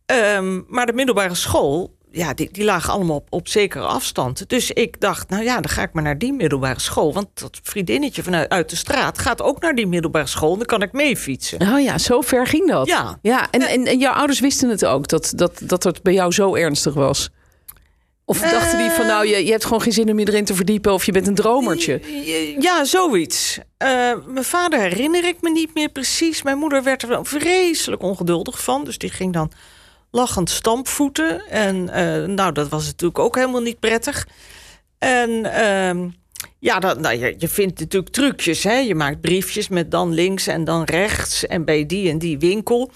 Ehm, 0.05 0.61
maar 0.67 0.85
de 0.85 0.93
middelbare 0.93 1.35
school, 1.35 1.95
ja, 2.15 2.33
die, 2.33 2.49
die 2.51 2.63
lagen 2.63 2.93
allemaal 2.93 3.15
op, 3.15 3.27
op 3.29 3.47
zekere 3.47 3.83
afstand. 3.83 4.49
Dus 4.49 4.71
ik 4.71 4.99
dacht, 4.99 5.29
nou 5.29 5.43
ja, 5.43 5.53
dan 5.53 5.69
ga 5.69 5.81
ik 5.81 5.93
maar 5.93 6.03
naar 6.03 6.17
die 6.17 6.33
middelbare 6.33 6.79
school. 6.79 7.13
Want 7.13 7.27
dat 7.33 7.59
vriendinnetje 7.63 8.23
vanuit 8.23 8.49
uit 8.49 8.69
de 8.69 8.75
straat 8.75 9.19
gaat 9.19 9.41
ook 9.41 9.61
naar 9.61 9.75
die 9.75 9.87
middelbare 9.87 10.27
school. 10.27 10.51
En 10.51 10.57
dan 10.57 10.65
kan 10.65 10.81
ik 10.81 10.91
mee 10.91 11.17
fietsen. 11.17 11.61
Oh 11.61 11.81
ja, 11.81 11.97
zo 11.97 12.21
ver 12.21 12.47
ging 12.47 12.69
dat. 12.69 12.87
Ja. 12.87 13.19
ja 13.21 13.47
en, 13.51 13.61
en, 13.61 13.85
en 13.85 13.99
jouw 13.99 14.13
ouders 14.13 14.39
wisten 14.39 14.69
het 14.69 14.85
ook, 14.85 15.07
dat, 15.07 15.33
dat, 15.35 15.61
dat 15.63 15.83
het 15.83 16.03
bij 16.03 16.13
jou 16.13 16.31
zo 16.31 16.55
ernstig 16.55 16.93
was? 16.93 17.29
Of 18.25 18.39
dachten 18.39 18.77
die 18.77 18.89
van, 18.89 19.05
nou, 19.05 19.27
je, 19.27 19.45
je 19.45 19.51
hebt 19.51 19.63
gewoon 19.63 19.81
geen 19.81 19.93
zin 19.93 20.09
om 20.09 20.19
je 20.19 20.27
erin 20.27 20.45
te 20.45 20.55
verdiepen... 20.55 20.93
of 20.93 21.05
je 21.05 21.11
bent 21.11 21.27
een 21.27 21.35
dromertje? 21.35 22.01
Ja, 22.59 22.85
zoiets. 22.85 23.59
Eh, 23.77 23.87
mijn 24.27 24.45
vader 24.45 24.79
herinner 24.79 25.25
ik 25.25 25.37
me 25.41 25.49
niet 25.49 25.73
meer 25.73 25.89
precies. 25.89 26.43
Mijn 26.43 26.57
moeder 26.57 26.83
werd 26.83 27.01
er 27.01 27.07
wel 27.07 27.25
vreselijk 27.25 28.01
ongeduldig 28.01 28.63
van. 28.63 28.83
Dus 28.83 28.97
die 28.97 29.09
ging 29.09 29.33
dan 29.33 29.51
lachend 30.13 30.49
stampvoeten. 30.49 31.41
En 31.49 31.89
eh, 31.89 32.27
nou, 32.27 32.51
dat 32.51 32.69
was 32.69 32.85
natuurlijk 32.85 33.19
ook 33.19 33.35
helemaal 33.35 33.61
niet 33.61 33.79
prettig. 33.79 34.27
En 34.97 35.45
ehm, 35.53 36.07
ja, 36.59 36.79
dat, 36.79 36.99
nou, 36.99 37.17
je, 37.19 37.35
je 37.37 37.47
vindt 37.47 37.79
natuurlijk 37.79 38.13
trucjes. 38.13 38.63
Hè? 38.63 38.73
Je 38.77 38.95
maakt 38.95 39.21
briefjes 39.21 39.67
met 39.67 39.91
dan 39.91 40.13
links 40.13 40.47
en 40.47 40.63
dan 40.63 40.83
rechts. 40.83 41.47
En 41.47 41.65
bij 41.65 41.85
die 41.85 42.09
en 42.09 42.17
die 42.17 42.37
winkel. 42.39 42.91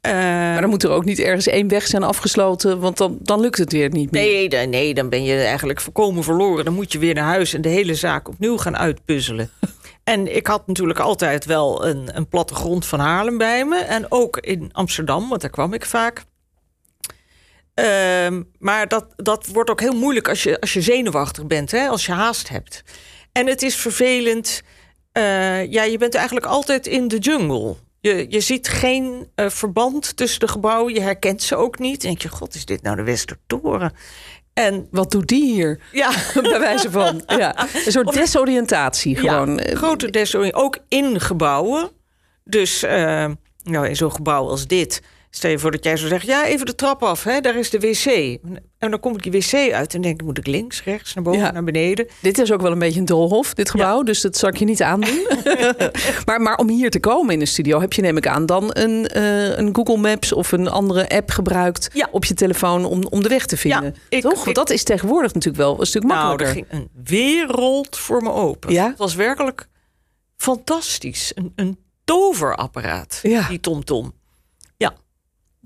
Eh, 0.00 0.12
Maar 0.12 0.60
dan 0.60 0.70
moet 0.70 0.82
er 0.82 0.90
ook 0.90 1.04
niet 1.04 1.18
ergens 1.18 1.46
één 1.46 1.68
weg 1.68 1.86
zijn 1.86 2.02
afgesloten... 2.02 2.80
want 2.80 2.96
dan, 2.96 3.18
dan 3.20 3.40
lukt 3.40 3.58
het 3.58 3.72
weer 3.72 3.90
niet 3.90 4.10
meer. 4.10 4.22
Nee, 4.22 4.48
dan- 4.48 4.70
nee, 4.70 4.94
dan 4.94 5.08
ben 5.08 5.24
je 5.24 5.42
eigenlijk 5.42 5.80
volkomen 5.80 6.22
verloren. 6.24 6.64
Dan 6.64 6.74
moet 6.74 6.92
je 6.92 6.98
weer 6.98 7.14
naar 7.14 7.24
huis 7.24 7.54
en 7.54 7.60
de 7.62 7.68
hele 7.68 7.94
zaak 7.94 8.28
opnieuw 8.28 8.56
gaan 8.56 8.76
uitpuzzelen. 8.76 9.50
En 10.04 10.36
ik 10.36 10.46
had 10.46 10.66
natuurlijk 10.66 10.98
altijd 10.98 11.44
wel 11.44 11.86
een, 11.86 12.08
een 12.16 12.28
plattegrond 12.28 12.86
van 12.86 12.98
Haarlem 13.00 13.38
bij 13.38 13.64
me. 13.64 13.76
En 13.78 14.06
ook 14.08 14.36
in 14.36 14.68
Amsterdam, 14.72 15.28
want 15.28 15.40
daar 15.40 15.50
kwam 15.50 15.72
ik 15.72 15.86
vaak. 15.86 16.22
Ehm, 17.78 18.42
maar 18.58 18.88
dat, 18.88 19.06
dat 19.16 19.46
wordt 19.46 19.70
ook 19.70 19.80
heel 19.80 19.92
moeilijk 19.96 20.28
als 20.28 20.42
je, 20.42 20.60
als 20.60 20.72
je 20.72 20.80
zenuwachtig 20.80 21.46
bent, 21.46 21.70
hè? 21.70 21.88
als 21.88 22.06
je 22.06 22.12
haast 22.12 22.48
hebt. 22.48 22.82
En 23.32 23.46
het 23.46 23.62
is 23.62 23.76
vervelend. 23.76 24.62
eh, 25.12 25.70
ja, 25.72 25.82
je 25.82 25.98
bent 25.98 26.14
eigenlijk 26.14 26.46
altijd 26.46 26.86
in 26.86 27.08
de 27.08 27.18
jungle. 27.18 27.74
Je, 28.00 28.26
je 28.28 28.40
ziet 28.40 28.68
geen 28.68 29.28
eh, 29.34 29.48
verband 29.48 30.16
tussen 30.16 30.40
de 30.40 30.48
gebouwen. 30.48 30.94
Je 30.94 31.00
herkent 31.00 31.42
ze 31.42 31.56
ook 31.56 31.78
niet. 31.78 32.02
En 32.02 32.08
denk 32.08 32.22
je, 32.22 32.28
god, 32.28 32.54
is 32.54 32.64
dit 32.64 32.82
nou 32.82 32.96
de 32.96 33.02
Westertoren? 33.02 33.92
En 34.54 34.88
Wat 34.90 35.10
doet 35.10 35.26
die 35.28 35.52
hier? 35.52 35.80
ja, 35.92 36.10
Bij 36.42 36.60
wijze 36.60 36.90
van. 36.90 37.22
Ja. 37.26 37.66
Een 37.84 37.92
soort 37.92 38.12
desoriëntatie 38.12 39.16
gewoon. 39.16 39.56
Ja, 39.56 39.74
grote 39.76 40.10
desoriëntatie. 40.10 40.64
Ook 40.66 40.78
in 40.88 41.20
gebouwen. 41.20 41.90
Dus 42.44 42.82
eh, 42.82 43.26
nou, 43.62 43.88
in 43.88 43.96
zo'n 43.96 44.12
gebouw 44.12 44.48
als 44.48 44.66
dit. 44.66 45.02
Stel 45.30 45.50
je 45.50 45.58
voor 45.58 45.70
dat 45.70 45.84
jij 45.84 45.96
zo 45.96 46.06
zegt, 46.06 46.26
ja, 46.26 46.46
even 46.46 46.66
de 46.66 46.74
trap 46.74 47.02
af, 47.02 47.24
hè, 47.24 47.40
daar 47.40 47.56
is 47.56 47.70
de 47.70 47.78
wc. 47.78 48.04
En 48.78 48.90
dan 48.90 49.00
kom 49.00 49.14
ik 49.14 49.22
die 49.22 49.32
wc 49.32 49.72
uit 49.72 49.94
en 49.94 50.00
denk 50.00 50.22
moet 50.22 50.38
ik 50.38 50.46
links, 50.46 50.84
rechts, 50.84 51.14
naar 51.14 51.24
boven, 51.24 51.40
Ja. 51.40 51.50
naar 51.50 51.64
beneden? 51.64 52.06
Dit 52.22 52.38
is 52.38 52.52
ook 52.52 52.60
wel 52.60 52.72
een 52.72 52.78
beetje 52.78 52.98
een 53.00 53.04
doolhof, 53.06 53.54
dit 53.54 53.70
gebouw. 53.70 54.02
Dus 54.02 54.20
dat 54.20 54.36
zal 54.36 54.48
ik 54.48 54.56
je 54.56 54.64
niet 54.64 54.82
aandoen. 54.82 55.26
maar, 56.26 56.40
maar 56.40 56.56
om 56.56 56.68
hier 56.68 56.90
te 56.90 57.00
komen 57.00 57.32
in 57.32 57.38
de 57.38 57.46
studio 57.46 57.80
heb 57.80 57.92
je 57.92 58.02
neem 58.02 58.16
ik 58.16 58.26
aan 58.26 58.46
dan 58.46 58.70
een, 58.72 59.06
eh, 59.06 59.56
een 59.58 59.74
Google 59.74 59.96
Maps 59.96 60.32
of 60.32 60.52
een 60.52 60.68
andere 60.68 61.08
app 61.08 61.30
gebruikt 61.30 61.90
Ja. 61.92 62.08
op 62.10 62.24
je 62.24 62.34
telefoon 62.34 62.84
om, 62.84 63.04
om 63.10 63.22
de 63.22 63.28
weg 63.28 63.46
te 63.46 63.56
vinden. 63.56 63.94
Ik- 64.08 64.22
Toch? 64.22 64.34
Want 64.34 64.46
ik- 64.46 64.54
dat 64.54 64.70
is 64.70 64.82
tegenwoordig 64.82 65.34
natuurlijk 65.34 65.62
wel 65.64 65.80
een 65.80 65.86
stuk 65.86 66.02
Nou, 66.02 66.20
er 66.20 66.26
makkelijker. 66.28 66.64
ging 66.70 66.82
een 66.82 67.02
wereld 67.04 67.96
voor 67.98 68.22
me 68.22 68.32
open. 68.32 68.72
Ja? 68.72 68.86
Het 68.88 68.98
was 68.98 69.14
werkelijk 69.14 69.68
fantastisch. 70.36 71.32
Een, 71.34 71.52
een 71.56 71.78
toverapparaat, 72.04 73.18
Ja. 73.22 73.48
die 73.48 73.60
TomTom. 73.60 74.12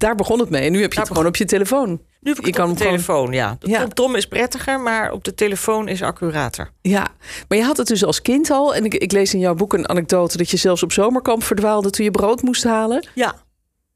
Daar 0.03 0.15
begon 0.15 0.39
het 0.41 0.51
mee. 0.51 0.63
En 0.67 0.73
nu 0.73 0.81
heb 0.81 0.91
je 0.91 0.97
Daar 0.97 1.05
het 1.05 1.13
gewoon 1.13 1.29
op 1.29 1.37
je 1.37 1.45
telefoon. 1.45 1.89
Nu 1.89 2.31
heb 2.31 2.39
ik 2.39 2.41
Je 2.41 2.47
het 2.47 2.57
kan 2.61 2.71
op 2.71 2.79
de 2.79 2.85
hem 2.85 2.99
gewoon- 2.99 3.05
telefoon, 3.05 3.33
ja. 3.33 3.57
De 3.59 3.69
Ja. 3.71 3.81
TomTom 3.81 4.15
is 4.17 4.27
prettiger, 4.27 4.81
maar 4.81 5.13
op 5.13 5.25
de 5.25 5.35
telefoon 5.35 5.89
is 5.89 6.03
accurater. 6.03 6.71
Ja, 6.81 7.07
maar 7.49 7.59
je 7.59 7.65
had 7.65 7.77
het 7.77 7.87
dus 7.87 8.05
als 8.05 8.23
kind 8.23 8.51
al. 8.51 8.75
En 8.75 8.85
ik, 8.85 8.95
ik 8.95 9.13
lees 9.13 9.35
in 9.35 9.41
jouw 9.41 9.55
boek 9.55 9.73
een 9.73 9.89
anekdote 9.89 10.37
dat 10.37 10.51
je 10.51 10.57
zelfs 10.57 10.83
op 10.83 10.93
zomerkamp 10.93 11.43
verdwaalde 11.45 11.91
toen 11.91 12.05
je 12.05 12.11
brood 12.11 12.43
moest 12.43 12.65
halen. 12.65 13.09
Ja, 13.15 13.35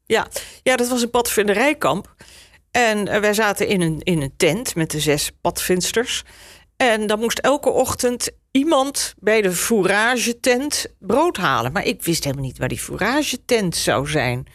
ja. 0.05 0.27
ja 0.63 0.75
dat 0.75 0.87
was 0.87 1.01
een 1.01 1.09
padvinderijkamp. 1.09 2.15
En 2.71 3.07
eh, 3.07 3.19
wij 3.19 3.33
zaten 3.33 3.67
in 3.67 3.81
een, 3.81 3.99
in 4.03 4.21
een 4.21 4.33
tent 4.37 4.75
met 4.75 4.91
de 4.91 4.99
zes 4.99 5.31
padvindsters. 5.41 6.23
En 6.77 7.07
dan 7.07 7.19
moest 7.19 7.39
elke 7.39 7.69
ochtend 7.69 8.29
iemand 8.51 9.13
bij 9.19 9.41
de 9.41 9.51
fouragetent 9.51 10.85
brood 10.99 11.37
halen. 11.37 11.71
Maar 11.71 11.85
ik 11.85 12.03
wist 12.03 12.23
helemaal 12.23 12.45
niet 12.45 12.57
waar 12.57 12.67
die 12.67 12.79
fouragetent 12.79 13.75
zou 13.75 14.07
zijn. 14.09 14.45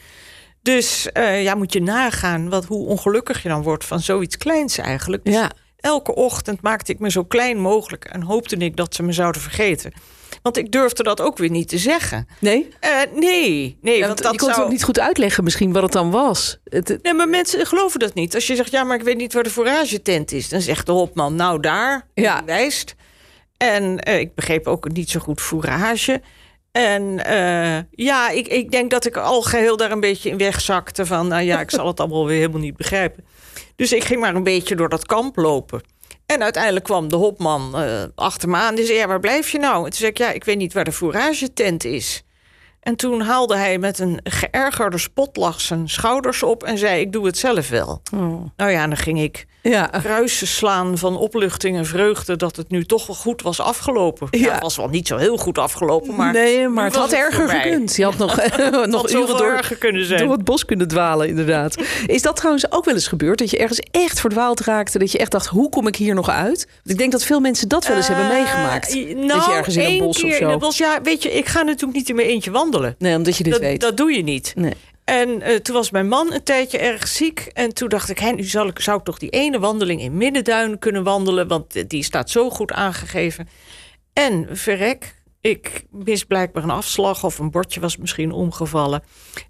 Dus 0.63 1.11
eh, 1.11 1.43
ja, 1.43 1.55
moet 1.55 1.73
je 1.73 1.81
nagaan 1.81 2.49
wat, 2.49 2.65
hoe 2.65 2.87
ongelukkig 2.87 3.43
je 3.43 3.49
dan 3.49 3.61
wordt 3.63 3.85
van 3.85 3.99
zoiets 3.99 4.37
kleins 4.37 4.77
eigenlijk. 4.77 5.23
Dus 5.25 5.33
Ja. 5.33 5.51
elke 5.79 6.15
ochtend 6.15 6.61
maakte 6.61 6.91
ik 6.91 6.99
me 6.99 7.11
zo 7.11 7.23
klein 7.23 7.57
mogelijk 7.59 8.05
en 8.05 8.21
hoopte 8.21 8.55
ik 8.57 8.75
dat 8.75 8.95
ze 8.95 9.03
me 9.03 9.11
zouden 9.11 9.41
vergeten. 9.41 9.91
Want 10.41 10.57
ik 10.57 10.71
durfde 10.71 11.03
dat 11.03 11.21
ook 11.21 11.37
weer 11.37 11.49
niet 11.49 11.67
te 11.67 11.77
zeggen. 11.77 12.27
Nee? 12.39 12.67
Eh, 12.79 12.89
nee, 13.13 13.77
nee, 13.81 13.97
Ja, 13.97 14.07
want 14.07 14.21
dat 14.21 14.31
je 14.31 14.37
kon 14.37 14.49
het 14.49 14.59
ook 14.59 14.69
niet 14.69 14.83
goed 14.83 14.99
uitleggen 14.99 15.43
misschien 15.43 15.71
wat 15.73 15.83
het 15.83 15.91
dan 15.91 16.11
was. 16.11 16.57
Het, 16.63 16.99
Nee, 17.01 17.13
maar 17.13 17.29
mensen 17.29 17.65
geloven 17.65 17.99
dat 17.99 18.13
niet. 18.13 18.35
Als 18.35 18.47
je 18.47 18.55
zegt, 18.55 18.71
ja, 18.71 18.83
maar 18.83 18.97
ik 18.97 19.03
weet 19.03 19.17
niet 19.17 19.33
waar 19.33 19.43
de 19.43 19.49
fouragetent 19.49 20.31
is... 20.31 20.49
dan 20.49 20.61
zegt 20.61 20.85
de 20.85 20.91
hopman, 20.91 21.35
nou 21.35 21.59
daar, 21.59 22.07
Ja. 22.13 22.41
wijst. 22.45 22.95
En 23.57 23.99
eh, 23.99 24.19
ik 24.19 24.35
begreep 24.35 24.67
ook 24.67 24.91
niet 24.91 25.09
zo 25.09 25.19
goed 25.19 25.41
fourage. 25.41 26.21
En 26.73 27.25
eh, 27.25 27.83
ja, 27.91 28.29
ik, 28.29 28.47
ik 28.47 28.71
denk 28.71 28.91
dat 28.91 29.05
ik 29.05 29.17
al 29.17 29.41
geheel 29.41 29.77
daar 29.77 29.91
een 29.91 29.99
beetje 29.99 30.29
in 30.29 30.37
wegzakte... 30.37 31.05
van, 31.05 31.27
nou 31.27 31.43
ja, 31.43 31.59
ik 31.59 31.71
zal 31.71 31.87
het 31.87 31.99
allemaal 31.99 32.25
weer 32.25 32.37
helemaal 32.37 32.59
niet 32.59 32.77
begrijpen. 32.77 33.25
Dus 33.75 33.93
ik 33.93 34.03
ging 34.03 34.19
maar 34.19 34.35
een 34.35 34.43
beetje 34.43 34.75
door 34.75 34.89
dat 34.89 35.05
kamp 35.05 35.35
lopen. 35.35 35.81
En 36.25 36.43
uiteindelijk 36.43 36.85
kwam 36.85 37.07
de 37.07 37.15
hopman 37.15 37.77
eh, 37.77 38.03
achter 38.15 38.49
me 38.49 38.57
aan. 38.57 38.69
En 38.69 38.75
die 38.75 38.85
zei, 38.85 38.97
ja, 38.97 39.07
waar 39.07 39.19
blijf 39.19 39.49
je 39.49 39.59
nou? 39.59 39.77
En 39.77 39.89
toen 39.89 39.93
zei 39.93 40.11
ik, 40.11 40.17
ja, 40.17 40.31
ik 40.31 40.43
weet 40.43 40.57
niet 40.57 40.73
waar 40.73 40.83
de 40.83 40.91
fouragetent 40.91 41.83
is. 41.83 42.23
En 42.79 42.95
toen 42.95 43.21
haalde 43.21 43.55
hij 43.55 43.77
met 43.77 43.99
een 43.99 44.19
geërgerde 44.23 44.97
spotlach 44.97 45.61
zijn 45.61 45.89
schouders 45.89 46.43
op... 46.43 46.63
en 46.63 46.77
zei, 46.77 47.01
ik 47.01 47.11
doe 47.11 47.25
het 47.25 47.37
zelf 47.37 47.69
wel. 47.69 48.01
oh. 48.13 48.45
Nou 48.55 48.71
ja, 48.71 48.87
dan 48.87 48.97
ging 48.97 49.21
ik 49.21 49.45
Ja. 49.69 49.85
kruisen 49.85 50.47
slaan 50.47 50.97
van 50.97 51.17
opluchting 51.17 51.77
en 51.77 51.85
vreugde... 51.85 52.35
dat 52.35 52.55
het 52.55 52.69
nu 52.69 52.85
toch 52.85 53.07
wel 53.07 53.15
goed 53.15 53.41
was 53.41 53.59
afgelopen. 53.59 54.27
Ja. 54.31 54.39
Ja. 54.39 54.51
het 54.53 54.61
was 54.61 54.75
wel 54.75 54.87
niet 54.89 55.07
zo 55.07 55.17
heel 55.17 55.37
goed 55.37 55.57
afgelopen, 55.57 56.15
maar... 56.15 56.33
nee, 56.33 56.67
maar 56.67 56.85
het 56.85 56.95
had 56.95 57.11
erger 57.11 57.33
voorbij. 57.33 57.61
gekund. 57.61 57.95
Je 57.95 58.03
had 58.03 58.17
nog, 58.17 58.35
nog 58.85 59.01
Had 59.01 59.11
uren 59.11 59.37
door, 59.37 59.59
kunnen 59.79 60.05
zijn. 60.05 60.19
door 60.23 60.31
het 60.31 60.43
bos 60.43 60.65
kunnen 60.65 60.87
dwalen, 60.87 61.27
inderdaad. 61.27 61.83
Is 62.05 62.21
dat 62.21 62.35
trouwens 62.35 62.71
ook 62.71 62.85
wel 62.85 62.93
eens 62.93 63.07
gebeurd? 63.07 63.39
Dat 63.39 63.49
je 63.49 63.57
ergens 63.57 63.79
echt 63.91 64.19
verdwaald 64.19 64.59
raakte? 64.59 64.99
Dat 64.99 65.11
je 65.11 65.17
echt 65.17 65.31
dacht, 65.31 65.47
hoe 65.47 65.69
kom 65.69 65.87
ik 65.87 65.95
hier 65.95 66.15
nog 66.15 66.29
uit? 66.29 66.65
Want 66.73 66.89
ik 66.89 66.97
denk 66.97 67.11
dat 67.11 67.23
veel 67.23 67.39
mensen 67.39 67.67
dat 67.67 67.87
wel 67.87 67.97
eens 67.97 68.07
hebben 68.07 68.25
Eh, 68.25 68.31
meegemaakt. 68.31 68.93
nou, 68.95 69.27
dat 69.27 69.45
je 69.45 69.51
ergens 69.51 69.75
in 69.75 69.85
een 69.85 69.97
bos 69.97 70.17
keer 70.17 70.25
of 70.25 70.31
in 70.39 70.45
zo... 70.45 70.49
het 70.49 70.59
bos, 70.59 70.77
ja, 70.77 71.01
weet 71.03 71.23
je, 71.23 71.31
ik 71.31 71.47
ga 71.47 71.61
natuurlijk 71.61 71.93
niet 71.97 72.09
in 72.09 72.15
mijn 72.15 72.27
eentje 72.27 72.51
wandelen. 72.51 72.95
Nee, 72.99 73.15
omdat 73.15 73.37
je 73.37 73.43
dit 73.43 73.53
Dat, 73.53 73.61
weet. 73.61 73.81
dat 73.81 73.97
doe 73.97 74.11
je 74.11 74.23
niet. 74.23 74.53
Nee. 74.55 74.73
En 75.03 75.41
eh, 75.41 75.55
toen 75.55 75.75
was 75.75 75.91
mijn 75.91 76.07
man 76.07 76.33
een 76.33 76.43
tijdje 76.43 76.77
erg 76.77 77.07
ziek. 77.07 77.39
En 77.39 77.73
toen 77.73 77.89
dacht 77.89 78.09
ik, 78.09 78.19
hè, 78.19 78.31
nu 78.31 78.43
zal 78.43 78.67
ik, 78.67 78.79
zou 78.79 78.97
ik 78.97 79.03
toch 79.03 79.17
die 79.17 79.29
ene 79.29 79.59
wandeling 79.59 80.01
in 80.01 80.17
Middenduin 80.17 80.79
kunnen 80.79 81.03
wandelen. 81.03 81.47
Want 81.47 81.75
eh, 81.75 81.83
die 81.87 82.03
staat 82.03 82.29
zo 82.29 82.49
goed 82.49 82.71
aangegeven. 82.71 83.47
En 84.13 84.47
verrek, 84.51 85.15
ik 85.41 85.85
mis 85.91 86.23
blijkbaar 86.23 86.63
een 86.63 86.69
afslag 86.69 87.23
of 87.23 87.39
een 87.39 87.51
bordje 87.51 87.79
was 87.79 87.97
misschien 87.97 88.31
omgevallen. 88.31 89.03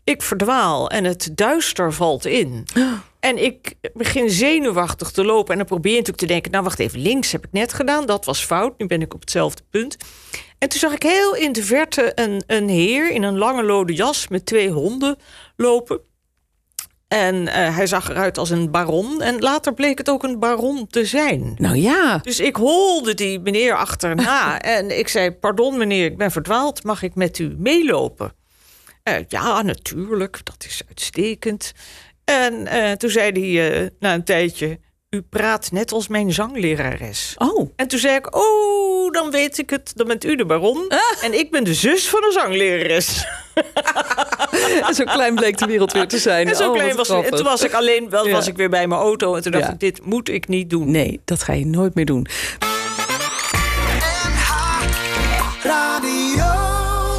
Ik 0.03 0.21
verdwaal 0.21 0.89
en 0.89 1.03
het 1.03 1.29
duister 1.35 1.93
valt 1.93 2.25
in. 2.25 2.63
En 3.23 3.43
ik 3.43 3.73
begin 3.93 4.29
zenuwachtig 4.29 5.11
te 5.11 5.25
lopen. 5.25 5.51
En 5.51 5.57
dan 5.57 5.67
probeer 5.67 5.91
je 5.91 5.97
natuurlijk 5.97 6.25
te 6.27 6.33
denken... 6.33 6.51
nou, 6.51 6.63
wacht 6.63 6.79
even, 6.79 6.99
links 6.99 7.31
heb 7.31 7.45
ik 7.45 7.51
net 7.51 7.73
gedaan. 7.73 8.05
Dat 8.05 8.25
was 8.25 8.45
fout. 8.45 8.77
Nu 8.77 8.85
ben 8.85 9.01
ik 9.01 9.13
op 9.13 9.19
hetzelfde 9.19 9.63
punt. 9.69 9.97
En 10.57 10.69
toen 10.69 10.79
zag 10.79 10.93
ik 10.93 11.03
heel 11.03 11.35
in 11.35 11.51
de 11.51 11.63
verte 11.63 12.11
een, 12.15 12.43
een 12.47 12.69
heer... 12.69 13.11
in 13.11 13.23
een 13.23 13.37
lange 13.37 13.63
lode 13.63 13.93
jas 13.93 14.27
met 14.27 14.45
twee 14.45 14.69
honden 14.69 15.17
lopen. 15.55 16.01
En 17.07 17.47
eh, 17.47 17.75
hij 17.75 17.87
zag 17.87 18.09
eruit 18.09 18.37
als 18.37 18.49
een 18.49 18.71
baron. 18.71 19.21
En 19.21 19.39
later 19.39 19.73
bleek 19.73 19.97
het 19.97 20.09
ook 20.09 20.23
een 20.23 20.39
baron 20.39 20.87
te 20.87 21.05
zijn. 21.05 21.53
Nou 21.57 21.75
ja, 21.75 22.17
Dus 22.17 22.39
ik 22.39 22.55
holde 22.55 23.13
die 23.13 23.39
meneer 23.39 23.75
achterna. 23.75 24.59
en 24.77 24.97
ik 24.97 25.07
zei, 25.07 25.31
pardon 25.31 25.77
meneer, 25.77 26.05
ik 26.05 26.17
ben 26.17 26.31
verdwaald. 26.31 26.83
Mag 26.83 27.01
ik 27.03 27.15
met 27.15 27.39
u 27.39 27.55
meelopen? 27.57 28.33
Eh, 29.03 29.15
ja, 29.27 29.61
natuurlijk. 29.61 30.39
Dat 30.43 30.65
is 30.67 30.81
uitstekend. 30.87 31.73
En 32.23 32.67
eh, 32.67 32.91
toen 32.91 33.09
zei 33.09 33.55
hij 33.55 33.89
na 33.99 34.13
een 34.13 34.23
tijdje... 34.23 34.79
U 35.13 35.21
praat 35.29 35.71
net 35.71 35.91
als 35.91 36.07
mijn 36.07 36.31
zanglerares. 36.33 37.35
oh. 37.37 37.69
En 37.75 37.87
toen 37.87 37.99
zei 37.99 38.15
ik, 38.15 38.35
oh, 38.35 39.11
dan 39.11 39.31
weet 39.31 39.57
ik 39.57 39.69
het. 39.69 39.91
Dan 39.95 40.07
bent 40.07 40.25
u 40.25 40.35
de 40.35 40.45
baron. 40.45 40.91
En 41.21 41.39
ik 41.39 41.51
ben 41.51 41.63
de 41.63 41.73
zus 41.73 42.09
van 42.09 42.23
een 42.23 42.31
zanglerares. 42.31 43.25
Zo 44.97 45.03
klein 45.03 45.35
bleek 45.35 45.57
de 45.57 45.65
wereld 45.65 45.91
weer 45.93 46.07
te 46.07 46.17
zijn. 46.17 46.47
En 46.47 46.55
zo 46.55 46.67
Oh, 46.69 46.73
klein 46.73 46.95
was 46.95 47.09
ik. 47.09 47.23
En 47.25 47.31
toen 47.31 47.43
was 47.45 47.63
ik 47.63 47.73
alleen, 47.73 48.09
wel 48.09 48.25
Ja. 48.27 48.31
was 48.33 48.47
ik 48.47 48.55
weer 48.55 48.69
bij 48.69 48.87
mijn 48.87 49.01
auto. 49.01 49.35
En 49.35 49.41
toen 49.41 49.51
dacht 49.51 49.63
Ja. 49.65 49.71
ik, 49.71 49.79
dit 49.79 50.05
moet 50.05 50.29
ik 50.29 50.47
niet 50.47 50.69
doen. 50.69 50.91
Nee, 50.91 51.21
dat 51.25 51.43
ga 51.43 51.53
je 51.53 51.65
nooit 51.65 51.95
meer 51.95 52.05
doen. 52.05 52.27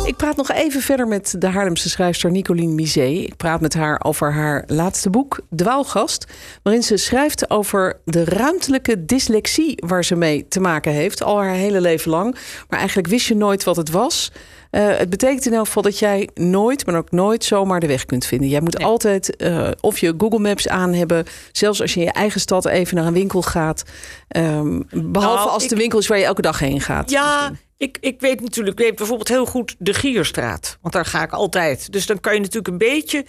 Ik 0.04 0.16
praat 0.16 0.36
nog 0.36 0.50
even 0.50 0.80
verder 0.80 1.08
met 1.08 1.34
de 1.38 1.46
Haarlemse 1.46 1.88
schrijfster 1.88 2.30
Nicolien 2.30 2.74
Misé. 2.74 3.04
Ik 3.04 3.36
praat 3.36 3.60
met 3.60 3.74
haar 3.74 4.00
over 4.04 4.32
haar 4.32 4.64
laatste 4.66 5.10
boek, 5.10 5.40
Dwaalgast. 5.56 6.24
Waarin 6.62 6.82
ze 6.82 6.96
schrijft 6.96 7.50
over 7.50 8.00
de 8.04 8.24
ruimtelijke 8.24 9.04
dyslexie 9.04 9.82
waar 9.86 10.04
ze 10.04 10.16
mee 10.16 10.48
te 10.48 10.60
maken 10.60 10.92
heeft. 10.92 11.22
Al 11.22 11.38
haar 11.38 11.52
hele 11.52 11.80
leven 11.80 12.10
lang. 12.10 12.36
Maar 12.68 12.78
eigenlijk 12.78 13.08
wist 13.08 13.26
je 13.26 13.34
nooit 13.34 13.64
wat 13.64 13.76
het 13.76 13.90
was. 13.90 14.32
Eh, 14.74 14.96
het 14.96 15.10
betekent 15.10 15.46
in 15.46 15.52
elk 15.52 15.66
geval 15.66 15.82
dat 15.82 15.98
jij 15.98 16.28
nooit, 16.34 16.86
maar 16.86 16.96
ook 16.96 17.10
nooit 17.10 17.44
zomaar 17.44 17.80
de 17.80 17.86
weg 17.86 18.04
kunt 18.04 18.26
vinden. 18.26 18.48
Jij 18.48 18.60
moet 18.60 18.78
Nee. 18.78 18.86
altijd 18.86 19.36
eh, 19.36 19.70
of 19.80 19.98
je 19.98 20.14
Google 20.18 20.38
Maps 20.38 20.68
aan 20.68 20.92
hebben. 20.92 21.24
Zelfs 21.52 21.80
als 21.80 21.94
je 21.94 22.00
in 22.00 22.06
je 22.06 22.12
eigen 22.12 22.40
stad 22.40 22.66
even 22.66 22.96
naar 22.96 23.06
een 23.06 23.12
winkel 23.12 23.42
gaat. 23.42 23.82
Ehm, 24.28 24.80
behalve 24.90 25.36
Nou, 25.38 25.48
als 25.50 25.62
ik- 25.62 25.68
de 25.68 25.76
winkel 25.76 25.98
is 25.98 26.06
waar 26.06 26.18
je 26.18 26.24
elke 26.24 26.42
dag 26.42 26.58
heen 26.58 26.80
gaat. 26.80 27.10
Ja, 27.10 27.36
misschien. 27.48 27.58
ik, 27.76 27.98
ik 28.00 28.20
weet 28.20 28.40
natuurlijk, 28.40 28.78
ik 28.78 28.84
weet 28.86 28.96
bijvoorbeeld 28.96 29.28
heel 29.28 29.46
goed 29.46 29.74
de 29.78 29.94
Gierstraat. 29.94 30.78
Want 30.80 30.94
daar 30.94 31.06
ga 31.06 31.22
ik 31.22 31.32
altijd. 31.32 31.92
Dus 31.92 32.06
dan 32.06 32.20
kan 32.20 32.34
je 32.34 32.40
natuurlijk 32.40 32.68
een 32.68 32.78
beetje 32.78 33.24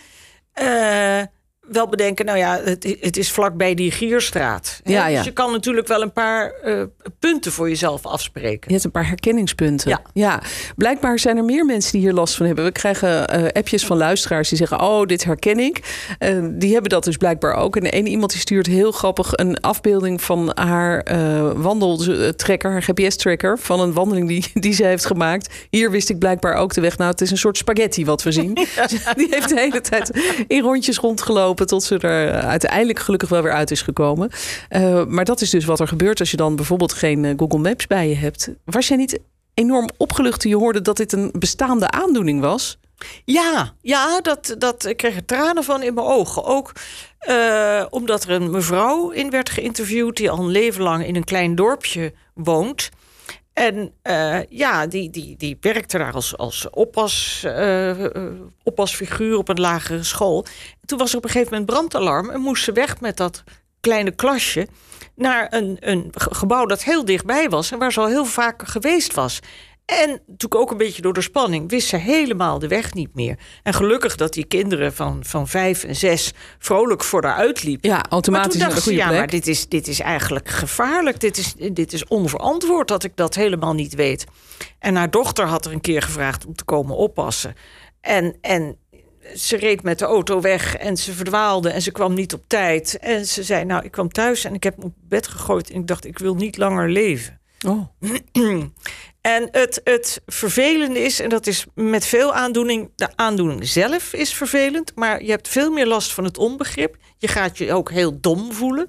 eh, 0.53 1.21
wel 1.67 1.87
bedenken, 1.87 2.25
nou 2.25 2.37
ja, 2.37 2.59
het, 2.63 2.97
het 2.99 3.17
is 3.17 3.31
vlakbij 3.31 3.73
die 3.75 3.91
Gierstraat. 3.91 4.79
Ja, 4.83 5.07
ja. 5.07 5.17
Dus 5.17 5.25
je 5.25 5.31
kan 5.31 5.51
natuurlijk 5.51 5.87
wel 5.87 6.01
een 6.01 6.13
paar 6.13 6.51
eh, 6.51 6.81
punten 7.19 7.51
voor 7.51 7.69
jezelf 7.69 8.05
afspreken. 8.05 8.61
Je 8.65 8.71
hebt 8.71 8.83
een 8.83 8.91
paar 8.91 9.07
herkenningspunten. 9.07 9.99
Ja. 10.13 10.41
Blijkbaar 10.75 11.19
zijn 11.19 11.37
er 11.37 11.43
meer 11.43 11.65
mensen 11.65 11.91
die 11.91 12.01
hier 12.01 12.13
last 12.13 12.35
van 12.35 12.45
hebben. 12.45 12.65
We 12.65 12.71
krijgen 12.71 13.27
eh, 13.27 13.43
appjes 13.53 13.85
van 13.85 13.97
luisteraars 13.97 14.49
die 14.49 14.57
zeggen: 14.57 14.81
Oh, 14.81 15.05
dit 15.05 15.23
herken 15.23 15.59
ik. 15.59 16.03
Die 16.51 16.73
hebben 16.73 16.89
dat 16.89 17.03
dus 17.03 17.17
blijkbaar 17.17 17.53
ook. 17.53 17.75
En 17.75 17.85
ene 17.85 18.09
iemand 18.09 18.31
die 18.31 18.39
stuurt 18.39 18.65
heel 18.65 18.91
grappig 18.91 19.31
een 19.31 19.59
afbeelding 19.61 20.21
van 20.21 20.51
haar 20.53 20.99
eh 20.99 21.51
wandeltrekker, 21.55 22.71
haar 22.71 22.83
GPS-tracker. 22.83 23.59
Van 23.59 23.79
een 23.79 23.93
wandeling 23.93 24.27
die, 24.27 24.45
die 24.53 24.73
ze 24.73 24.83
heeft 24.83 25.05
gemaakt. 25.05 25.53
Hier 25.69 25.91
wist 25.91 26.09
ik 26.09 26.19
blijkbaar 26.19 26.53
ook 26.55 26.73
de 26.73 26.81
weg. 26.81 26.97
Nou, 26.97 27.11
het 27.11 27.21
is 27.21 27.31
een 27.31 27.37
soort 27.37 27.57
spaghetti 27.57 28.05
wat 28.05 28.23
we 28.23 28.31
zien. 28.31 28.53
Die 29.15 29.27
heeft 29.29 29.49
de 29.49 29.59
hele 29.59 29.81
tijd 29.81 30.11
in 30.47 30.61
rondjes 30.61 30.97
rondgelopen. 30.97 31.54
Tot 31.63 31.83
ze 31.83 31.97
er 31.97 32.29
eh, 32.29 32.47
uiteindelijk 32.47 32.99
gelukkig 32.99 33.29
wel 33.29 33.41
weer 33.41 33.53
uit 33.53 33.71
is 33.71 33.81
gekomen. 33.81 34.29
Eh, 34.69 35.05
maar 35.05 35.25
dat 35.25 35.41
is 35.41 35.49
dus 35.49 35.65
wat 35.65 35.79
er 35.79 35.87
gebeurt 35.87 36.19
als 36.19 36.31
je 36.31 36.37
dan 36.37 36.55
bijvoorbeeld 36.55 36.93
geen 36.93 37.25
eh, 37.25 37.33
Google 37.37 37.59
Maps 37.59 37.87
bij 37.87 38.09
je 38.09 38.15
hebt. 38.15 38.49
Was 38.65 38.87
jij 38.87 38.97
niet 38.97 39.19
enorm 39.53 39.89
opgelucht 39.97 40.39
toen 40.39 40.51
je 40.51 40.57
hoorde 40.57 40.81
dat 40.81 40.97
dit 40.97 41.13
een 41.13 41.31
bestaande 41.39 41.89
aandoening 41.89 42.41
was? 42.41 42.77
Ja, 43.25 43.73
ja 43.81 44.21
dat, 44.21 44.55
dat, 44.57 44.85
ik 44.85 44.97
kreeg 44.97 45.15
er 45.15 45.25
tranen 45.25 45.63
van 45.63 45.83
in 45.83 45.93
mijn 45.93 46.07
ogen. 46.07 46.43
Ook 46.43 46.71
omdat 47.89 48.23
er 48.23 48.29
een 48.29 48.49
mevrouw 48.51 49.09
in 49.09 49.29
werd 49.29 49.49
geïnterviewd... 49.49 50.17
die 50.17 50.29
al 50.29 50.39
een 50.39 50.51
leven 50.51 50.83
lang 50.83 51.05
in 51.05 51.15
een 51.15 51.23
klein 51.23 51.55
dorpje 51.55 52.13
woont. 52.33 52.89
En 53.55 53.93
eh, 54.01 54.43
ja, 54.49 54.87
die, 54.87 55.09
die, 55.09 55.37
die 55.37 55.57
werkte 55.61 55.97
daar 55.97 56.13
als, 56.13 56.37
als 56.37 56.69
oppas, 56.69 57.43
eh, 57.43 58.05
oppasfiguur 58.63 59.37
op 59.37 59.49
een 59.49 59.59
lagere 59.59 60.03
school. 60.03 60.45
En 60.81 60.87
toen 60.87 60.97
was 60.97 61.11
er 61.11 61.17
op 61.17 61.23
een 61.23 61.29
gegeven 61.29 61.51
moment 61.51 61.71
brandalarm... 61.71 62.29
en 62.29 62.41
moest 62.41 62.63
ze 62.63 62.71
weg 62.71 62.99
met 63.01 63.17
dat 63.17 63.43
kleine 63.79 64.11
klasje 64.11 64.67
naar 65.15 65.47
een, 65.53 65.77
een 65.79 66.11
ge- 66.11 66.35
gebouw 66.35 66.65
dat 66.65 66.83
heel 66.83 67.05
dichtbij 67.05 67.49
was... 67.49 67.71
en 67.71 67.79
waar 67.79 67.91
ze 67.91 67.99
al 67.99 68.07
heel 68.07 68.25
vaak 68.25 68.67
geweest 68.67 69.13
was. 69.13 69.39
En 69.85 70.09
natuurlijk 70.09 70.55
ook 70.55 70.71
een 70.71 70.77
beetje 70.77 71.01
door 71.01 71.13
de 71.13 71.21
spanning 71.21 71.69
wist 71.69 71.87
ze 71.87 71.97
helemaal 71.97 72.59
de 72.59 72.67
weg 72.67 72.93
niet 72.93 73.15
meer. 73.15 73.39
En 73.63 73.73
gelukkig 73.73 74.15
dat 74.15 74.33
die 74.33 74.45
kinderen 74.45 74.93
van, 74.93 75.19
van 75.25 75.47
vijf 75.47 75.83
en 75.83 75.95
zes 75.95 76.33
vrolijk 76.59 77.03
voor 77.03 77.23
haar 77.23 77.35
uitliepen. 77.35 77.89
Ja, 77.89 77.95
Maar 77.95 78.05
automatisch 78.09 78.51
toen 78.51 78.59
naar 78.59 78.69
de 78.69 78.75
dacht 78.75 78.87
ze, 78.87 78.95
ja, 78.95 79.11
maar 79.11 79.27
dit 79.27 79.47
is, 79.47 79.67
dit 79.67 79.87
is 79.87 79.99
eigenlijk 79.99 80.49
gevaarlijk. 80.49 81.19
Dit 81.19 81.37
is, 81.37 81.53
dit 81.71 81.93
is 81.93 82.07
onverantwoord 82.07 82.87
dat 82.87 83.03
ik 83.03 83.11
dat 83.15 83.35
helemaal 83.35 83.73
niet 83.73 83.95
weet. 83.95 84.25
En 84.79 84.95
haar 84.95 85.09
dochter 85.09 85.45
had 85.45 85.65
er 85.65 85.71
een 85.71 85.81
keer 85.81 86.01
gevraagd 86.01 86.45
om 86.45 86.55
te 86.55 86.63
komen 86.63 86.95
oppassen. 86.95 87.55
En, 88.01 88.37
en 88.41 88.77
ze 89.35 89.57
reed 89.57 89.83
met 89.83 89.99
de 89.99 90.05
auto 90.05 90.41
weg 90.41 90.75
en 90.75 90.97
ze 90.97 91.13
verdwaalde 91.13 91.69
en 91.69 91.81
ze 91.81 91.91
kwam 91.91 92.13
niet 92.13 92.33
op 92.33 92.43
tijd. 92.47 92.97
En 92.99 93.25
ze 93.25 93.43
zei, 93.43 93.65
nou, 93.65 93.83
ik 93.83 93.91
kwam 93.91 94.09
thuis 94.09 94.43
en 94.43 94.53
ik 94.53 94.63
heb 94.63 94.77
me 94.77 94.83
op 94.83 94.93
bed 95.07 95.27
gegooid 95.27 95.69
en 95.69 95.79
ik 95.79 95.87
dacht, 95.87 96.05
ik 96.05 96.19
wil 96.19 96.35
niet 96.35 96.57
langer 96.57 96.89
leven. 96.89 97.39
Oh. 97.65 97.87
En 99.25 99.47
het, 99.51 99.81
het 99.83 100.21
vervelende 100.25 100.99
is, 100.99 101.19
en 101.19 101.29
dat 101.29 101.47
is 101.47 101.65
met 101.73 102.05
veel 102.05 102.33
aandoening, 102.33 102.91
de 102.95 103.09
aandoening 103.15 103.67
zelf 103.67 104.13
is 104.13 104.33
vervelend, 104.33 104.91
maar 104.95 105.23
je 105.23 105.29
hebt 105.29 105.47
veel 105.47 105.71
meer 105.71 105.85
last 105.85 106.13
van 106.13 106.23
het 106.23 106.37
onbegrip. 106.37 106.97
Je 107.17 107.27
gaat 107.27 107.57
je 107.57 107.73
ook 107.73 107.91
heel 107.91 108.19
dom 108.19 108.53
voelen. 108.53 108.87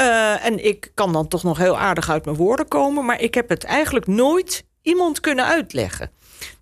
Uh, 0.00 0.44
en 0.44 0.64
ik 0.64 0.90
kan 0.94 1.12
dan 1.12 1.28
toch 1.28 1.42
nog 1.42 1.58
heel 1.58 1.78
aardig 1.78 2.10
uit 2.10 2.24
mijn 2.24 2.36
woorden 2.36 2.68
komen, 2.68 3.04
maar 3.04 3.20
ik 3.20 3.34
heb 3.34 3.48
het 3.48 3.64
eigenlijk 3.64 4.06
nooit 4.06 4.64
iemand 4.82 5.20
kunnen 5.20 5.44
uitleggen. 5.44 6.10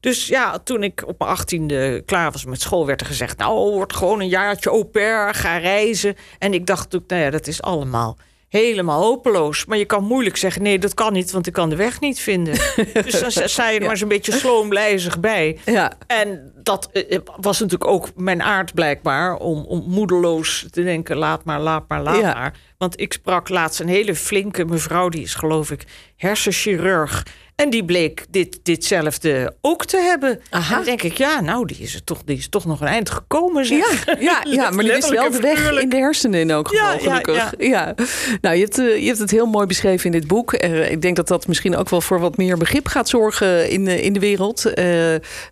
Dus 0.01 0.27
ja, 0.27 0.59
toen 0.59 0.83
ik 0.83 1.03
op 1.07 1.19
mijn 1.19 1.31
achttiende 1.31 2.03
klaar 2.07 2.33
was 2.33 2.45
met 2.45 2.61
school, 2.61 2.87
werd 2.87 3.01
er 3.01 3.07
gezegd: 3.07 3.39
Nou, 3.39 3.71
word 3.71 3.93
gewoon 3.93 4.21
een 4.21 4.29
jaartje 4.29 4.71
au 4.71 4.85
pair, 4.85 5.35
ga 5.35 5.57
reizen. 5.57 6.17
En 6.39 6.55
ik 6.55 6.67
dacht 6.67 6.93
nou 6.93 7.23
ja, 7.23 7.31
dat 7.31 7.47
is 7.47 7.63
allemaal 7.63 8.19
helemaal 8.53 9.03
hopeloos. 9.03 9.65
Maar 9.65 9.79
je 9.79 9.85
kan 9.85 10.05
moeilijk 10.05 10.37
zeggen: 10.37 10.63
nee, 10.63 10.79
dat 10.79 10.95
kan 10.95 11.13
niet, 11.13 11.31
want 11.31 11.47
ik 11.47 11.53
kan 11.53 11.71
de 11.71 11.77
weg 11.77 12.01
niet 12.01 12.21
vinden. 12.21 12.55
dus 13.05 13.21
dan 13.21 13.49
zei 13.49 13.75
je 13.75 13.81
er 13.81 13.87
maar 13.87 13.97
zo'n 13.97 14.09
beetje 14.09 14.33
sloomlijzig 14.33 15.21
bij. 15.21 15.59
Ja. 15.65 15.93
En 16.07 16.53
dat 16.63 16.91
eh, 16.93 17.19
was 17.41 17.61
natuurlijk 17.61 17.91
ook 17.91 18.09
mijn 18.17 18.43
aard 18.43 18.75
blijkbaar 18.75 19.37
om, 19.37 19.65
om 19.65 19.85
moedeloos 19.87 20.67
te 20.71 20.83
denken: 20.83 21.17
laat 21.17 21.45
maar, 21.45 21.61
laat 21.61 21.89
maar, 21.89 22.03
laat 22.03 22.21
Ja. 22.21 22.35
maar. 22.35 22.57
Want 22.79 23.01
ik 23.01 23.13
sprak 23.13 23.49
laatst 23.49 23.81
een 23.81 23.89
hele 23.89 24.15
flinke 24.15 24.65
mevrouw, 24.65 25.09
die 25.09 25.23
is 25.23 25.35
geloof 25.35 25.71
ik 25.71 25.85
hersenchirurg. 26.17 27.27
En 27.63 27.71
die 27.71 27.85
bleek 27.85 28.25
dit, 28.31 28.59
ditzelfde 28.63 29.55
ook 29.61 29.85
te 29.85 29.97
hebben. 29.97 30.41
Aha. 30.51 30.79
En 30.79 30.85
denk 30.85 31.03
ik, 31.03 31.17
ja, 31.19 31.41
nou, 31.41 31.67
die 31.67 31.77
is, 31.79 31.95
er 31.95 32.05
toch, 32.05 32.23
die 32.25 32.37
is 32.37 32.49
toch 32.49 32.65
nog 32.65 32.81
een 32.81 32.87
eind 32.87 33.11
gekomen. 33.11 33.67
Zeg. 33.67 34.05
Ja, 34.07 34.15
ja, 34.21 34.43
ja, 34.63 34.71
maar 34.71 34.85
dit 34.85 35.05
is 35.05 35.11
wel 35.11 35.31
de 35.31 35.41
weg 35.41 35.81
in 35.81 35.89
de 35.89 35.97
hersenen 35.97 36.41
in 36.41 36.51
elk 36.51 36.69
geval, 36.69 36.93
Ja, 36.93 36.99
gelukkig. 36.99 37.55
Ja, 37.59 37.95
Nou, 38.41 38.57
je 38.57 38.63
hebt, 38.63 38.79
eh, 38.79 38.99
je 39.01 39.07
hebt 39.07 39.19
het 39.19 39.31
heel 39.31 39.47
mooi 39.47 39.67
beschreven 39.67 40.05
in 40.07 40.13
dit 40.13 40.27
boek. 40.27 40.53
Eh, 40.53 40.91
ik 40.91 41.03
denk 41.03 41.17
dat 41.17 41.29
dat 41.29 41.47
misschien 41.47 41.77
ook 41.77 41.89
wel 41.89 42.01
voor 42.01 42.21
wat 42.21 42.37
meer 42.37 42.57
begrip 42.59 42.87
gaat 42.87 43.09
zorgen 43.09 43.71
in, 43.71 43.85
de- 43.85 44.03
in 44.03 44.13
de 44.13 44.21
wereld. 44.21 44.65
Eh, 44.65 44.85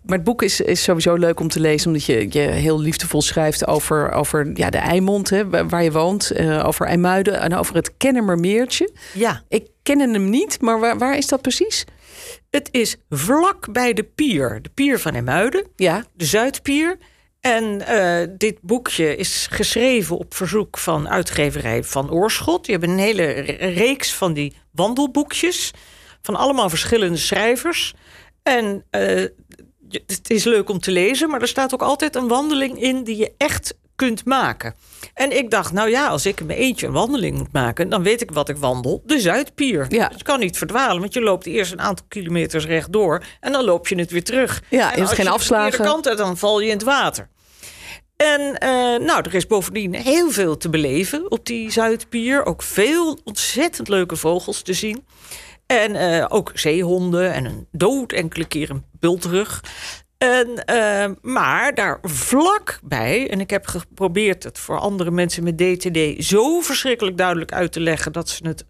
maar 0.05 0.17
het 0.17 0.23
boek 0.23 0.41
is, 0.41 0.61
is 0.61 0.83
sowieso 0.83 1.15
leuk 1.15 1.39
om 1.39 1.47
te 1.47 1.59
lezen... 1.59 1.87
omdat 1.87 2.05
je, 2.05 2.27
je 2.29 2.39
heel 2.39 2.79
liefdevol 2.79 3.21
schrijft 3.21 3.67
over, 3.67 4.11
over 4.11 4.51
ja, 4.53 4.69
de 4.69 4.77
Eimond, 4.77 5.29
hè, 5.29 5.67
waar 5.67 5.83
je 5.83 5.91
woont. 5.91 6.31
eh, 6.31 6.67
over 6.67 6.85
IJmuiden 6.85 7.39
en 7.39 7.55
over 7.55 7.75
het 7.75 7.91
Kennemermeertje. 7.97 8.89
ja, 9.13 9.41
Ik 9.49 9.67
ken 9.83 9.99
hem 9.99 10.29
niet, 10.29 10.61
maar 10.61 10.79
waar, 10.79 10.97
waar 10.97 11.17
is 11.17 11.27
dat 11.27 11.41
precies? 11.41 11.85
het 12.49 12.67
is 12.71 12.95
vlak 13.09 13.71
bij 13.71 13.93
de 13.93 14.03
pier. 14.03 14.61
De 14.61 14.69
pier 14.69 14.99
van 14.99 15.13
Emuiden. 15.13 15.67
Ja, 15.75 16.03
de 16.13 16.25
Zuidpier. 16.25 16.97
En 17.39 17.87
eh, 17.87 18.27
dit 18.37 18.61
boekje 18.61 19.15
is 19.15 19.47
geschreven 19.51 20.17
op 20.17 20.33
verzoek 20.33 20.77
van 20.77 21.09
uitgeverij 21.09 21.83
Van 21.83 22.11
Oorschot. 22.11 22.65
Die 22.65 22.75
hebben 22.77 22.95
een 22.95 23.03
hele 23.03 23.23
re- 23.23 23.65
reeks 23.65 24.13
van 24.13 24.33
die 24.33 24.55
wandelboekjes. 24.71 25.71
Van 26.21 26.35
allemaal 26.35 26.69
verschillende 26.69 27.17
schrijvers. 27.17 27.93
En 28.43 28.85
eh, 28.89 29.25
het 29.89 30.29
is 30.29 30.43
leuk 30.43 30.69
om 30.69 30.79
te 30.79 30.91
lezen, 30.91 31.29
maar 31.29 31.41
er 31.41 31.47
staat 31.47 31.73
ook 31.73 31.81
altijd 31.81 32.15
een 32.15 32.27
wandeling 32.27 32.81
in 32.81 33.03
die 33.03 33.17
je 33.17 33.33
echt 33.37 33.77
kunt 34.07 34.25
maken. 34.25 34.75
En 35.13 35.37
ik 35.37 35.49
dacht, 35.49 35.73
nou 35.73 35.89
ja, 35.89 36.07
als 36.07 36.25
ik 36.25 36.39
in 36.39 36.45
mijn 36.45 36.59
eentje 36.59 36.87
een 36.87 36.93
wandeling 36.93 37.37
moet 37.37 37.51
maken, 37.51 37.89
dan 37.89 38.03
weet 38.03 38.21
ik 38.21 38.31
wat 38.31 38.49
ik 38.49 38.57
wandel. 38.57 39.01
De 39.05 39.19
Zuidpier. 39.19 39.85
Ja. 39.89 40.07
Dus 40.07 40.17
je 40.17 40.23
kan 40.23 40.39
niet 40.39 40.57
verdwalen, 40.57 41.01
want 41.01 41.13
je 41.13 41.21
loopt 41.21 41.45
eerst 41.45 41.71
een 41.71 41.81
aantal 41.81 42.05
kilometers 42.07 42.65
rechtdoor 42.65 43.23
en 43.39 43.51
dan 43.51 43.63
loop 43.63 43.87
je 43.87 43.95
het 43.95 44.11
weer 44.11 44.23
terug. 44.23 44.63
Ja, 44.69 44.79
en 44.79 44.87
hebt 44.87 44.99
als 44.99 45.09
geen 45.09 45.17
je 45.17 45.23
de 45.23 45.35
afslagen. 45.35 45.69
verkeerde 45.69 45.91
kant 45.93 46.07
uit, 46.07 46.17
dan 46.17 46.37
val 46.37 46.59
je 46.59 46.67
in 46.67 46.73
het 46.73 46.83
water. 46.83 47.29
En 48.15 48.57
eh, 48.57 48.69
nou, 49.05 49.21
er 49.23 49.35
is 49.35 49.47
bovendien 49.47 49.93
heel 49.93 50.31
veel 50.31 50.57
te 50.57 50.69
beleven 50.69 51.31
op 51.31 51.45
die 51.45 51.71
Zuidpier. 51.71 52.45
Ook 52.45 52.61
veel 52.61 53.19
ontzettend 53.23 53.87
leuke 53.87 54.15
vogels 54.15 54.61
te 54.61 54.73
zien. 54.73 55.05
En 55.65 55.95
eh, 55.95 56.25
ook 56.29 56.51
zeehonden 56.53 57.33
en 57.33 57.45
een 57.45 57.67
dood 57.71 58.11
enkele 58.11 58.45
keer 58.45 58.69
een 58.69 58.85
bultrug. 58.99 59.63
En, 60.21 60.65
eh, 60.65 61.11
maar 61.21 61.75
daar 61.75 61.99
vlakbij, 62.01 63.29
en 63.29 63.39
ik 63.39 63.49
heb 63.49 63.65
geprobeerd 63.65 64.43
het 64.43 64.59
voor 64.59 64.79
andere 64.79 65.11
mensen 65.11 65.43
met 65.43 65.57
DTD 65.57 66.25
zo 66.25 66.59
verschrikkelijk 66.59 67.17
duidelijk 67.17 67.53
uit 67.53 67.71
te 67.71 67.79
leggen 67.79 68.11
dat 68.11 68.29
ze 68.29 68.47
het 68.47 68.65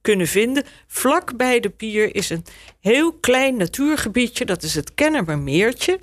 kunnen 0.00 0.26
vinden. 0.26 0.64
Vlakbij 0.86 1.60
de 1.60 1.70
pier 1.70 2.14
is 2.14 2.30
een 2.30 2.44
heel 2.80 3.12
klein 3.12 3.56
natuurgebiedje, 3.56 4.44
dat 4.44 4.62
is 4.62 4.74
het 4.74 4.94
Kennemermeertje. 4.94 6.00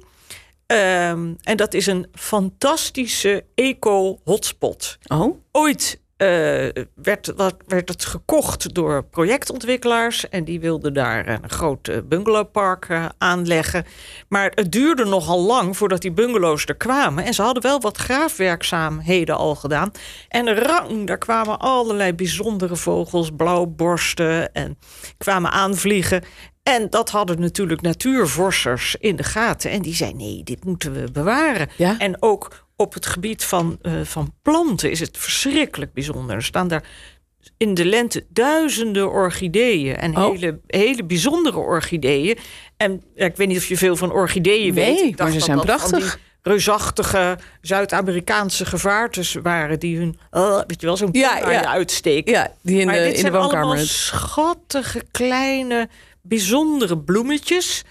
Ehm, 0.66 1.34
en 1.42 1.58
dat 1.58 1.74
is 1.74 1.88
een 1.88 2.08
fantastische 2.14 3.46
eco-hotspot. 3.56 4.98
oh, 5.08 5.38
Ooit 5.52 6.02
werd, 6.96 7.34
wat, 7.36 7.56
werd 7.68 7.90
het 7.90 8.06
gekocht 8.06 8.74
door 8.74 9.04
projectontwikkelaars. 9.04 10.30
En 10.30 10.44
die 10.44 10.60
wilden 10.60 10.94
daar 10.94 11.28
een 11.28 11.50
groot 11.50 11.88
eh, 11.88 11.98
bungalowpark 12.04 12.86
eh, 12.90 13.06
aanleggen. 13.18 13.86
Maar 14.28 14.52
het 14.56 14.72
duurde 14.72 15.06
nogal 15.06 15.42
lang 15.42 15.78
voordat 15.78 16.02
die 16.02 16.12
bungalows 16.12 16.66
er 16.66 16.76
kwamen. 16.76 17.24
En 17.24 17.34
ze 17.34 17.42
hadden 17.42 17.64
wel 17.64 17.80
wat 17.80 17.98
graafwerkzaamheden 17.98 19.38
al 19.38 19.56
gedaan. 19.56 19.92
En 20.28 20.56
rang, 20.56 21.08
daar 21.08 21.18
kwamen 21.18 21.60
allerlei 21.60 22.14
bijzondere 22.14 22.76
vogels, 22.76 23.30
blauwborsten. 23.36 24.54
En 24.54 24.78
kwamen 25.18 25.52
aanvliegen. 25.52 26.24
En 26.64 26.90
dat 26.90 27.10
hadden 27.10 27.40
natuurlijk 27.40 27.82
natuurvorsters 27.82 28.96
in 29.00 29.16
de 29.16 29.24
gaten. 29.24 29.72
En 29.72 29.82
die 29.82 29.96
zeiden, 29.96 30.20
nee, 30.20 30.44
dit 30.44 30.66
moeten 30.66 30.94
we 30.94 31.12
bewaren. 31.12 31.70
Ja. 31.78 31.98
En 31.98 32.22
ook 32.22 32.63
op 32.76 32.94
het 32.94 33.06
gebied 33.06 33.44
van, 33.44 33.78
eh, 33.82 33.94
van 34.04 34.34
planten 34.42 34.92
is 34.92 35.00
het 35.00 35.18
verschrikkelijk 35.18 35.94
bijzonder. 35.94 36.36
Er 36.36 36.44
staan 36.44 36.68
daar 36.68 36.84
in 37.58 37.74
de 37.74 37.86
lente 37.86 38.26
duizenden 38.30 39.12
orchideeën. 39.12 39.96
En 39.96 40.18
Oh. 40.18 40.32
hele, 40.32 40.60
hele 40.68 41.04
bijzondere 41.04 41.58
orchideeën. 41.58 42.38
En 42.78 43.04
ja, 43.16 43.26
ik 43.26 43.36
weet 43.36 43.48
niet 43.48 43.58
of 43.58 43.66
je 43.66 43.78
veel 43.78 43.96
van 43.96 44.12
orchideeën 44.12 44.74
Nee, 44.74 44.96
weet. 44.96 45.02
Ik 45.04 45.18
maar 45.18 45.32
ze 45.32 45.40
zijn 45.40 45.58
dat 45.58 45.66
prachtig. 45.66 46.20
reusachtige 46.42 47.38
Zuid-Amerikaanse 47.62 48.66
gevaartes 48.66 49.34
waren... 49.42 49.80
die 49.80 49.98
hun, 49.98 50.18
eh, 50.32 50.56
weet 50.68 50.82
je 50.82 50.86
wel, 50.88 50.98
zo'n 50.98 51.10
Ja, 51.12 51.50
ja. 51.52 51.66
uitsteken. 51.68 52.34
ja, 52.34 52.54
die 52.62 52.80
in 52.80 52.86
Maar 52.86 52.96
de, 52.96 53.00
dit 53.02 53.10
in 53.10 53.16
de 53.16 53.20
zijn 53.20 53.34
woonkamer. 53.34 53.66
allemaal 53.66 53.86
schattige, 53.86 55.04
kleine, 55.12 55.90
bijzondere 56.22 56.98
bloemetjes. 56.98 57.84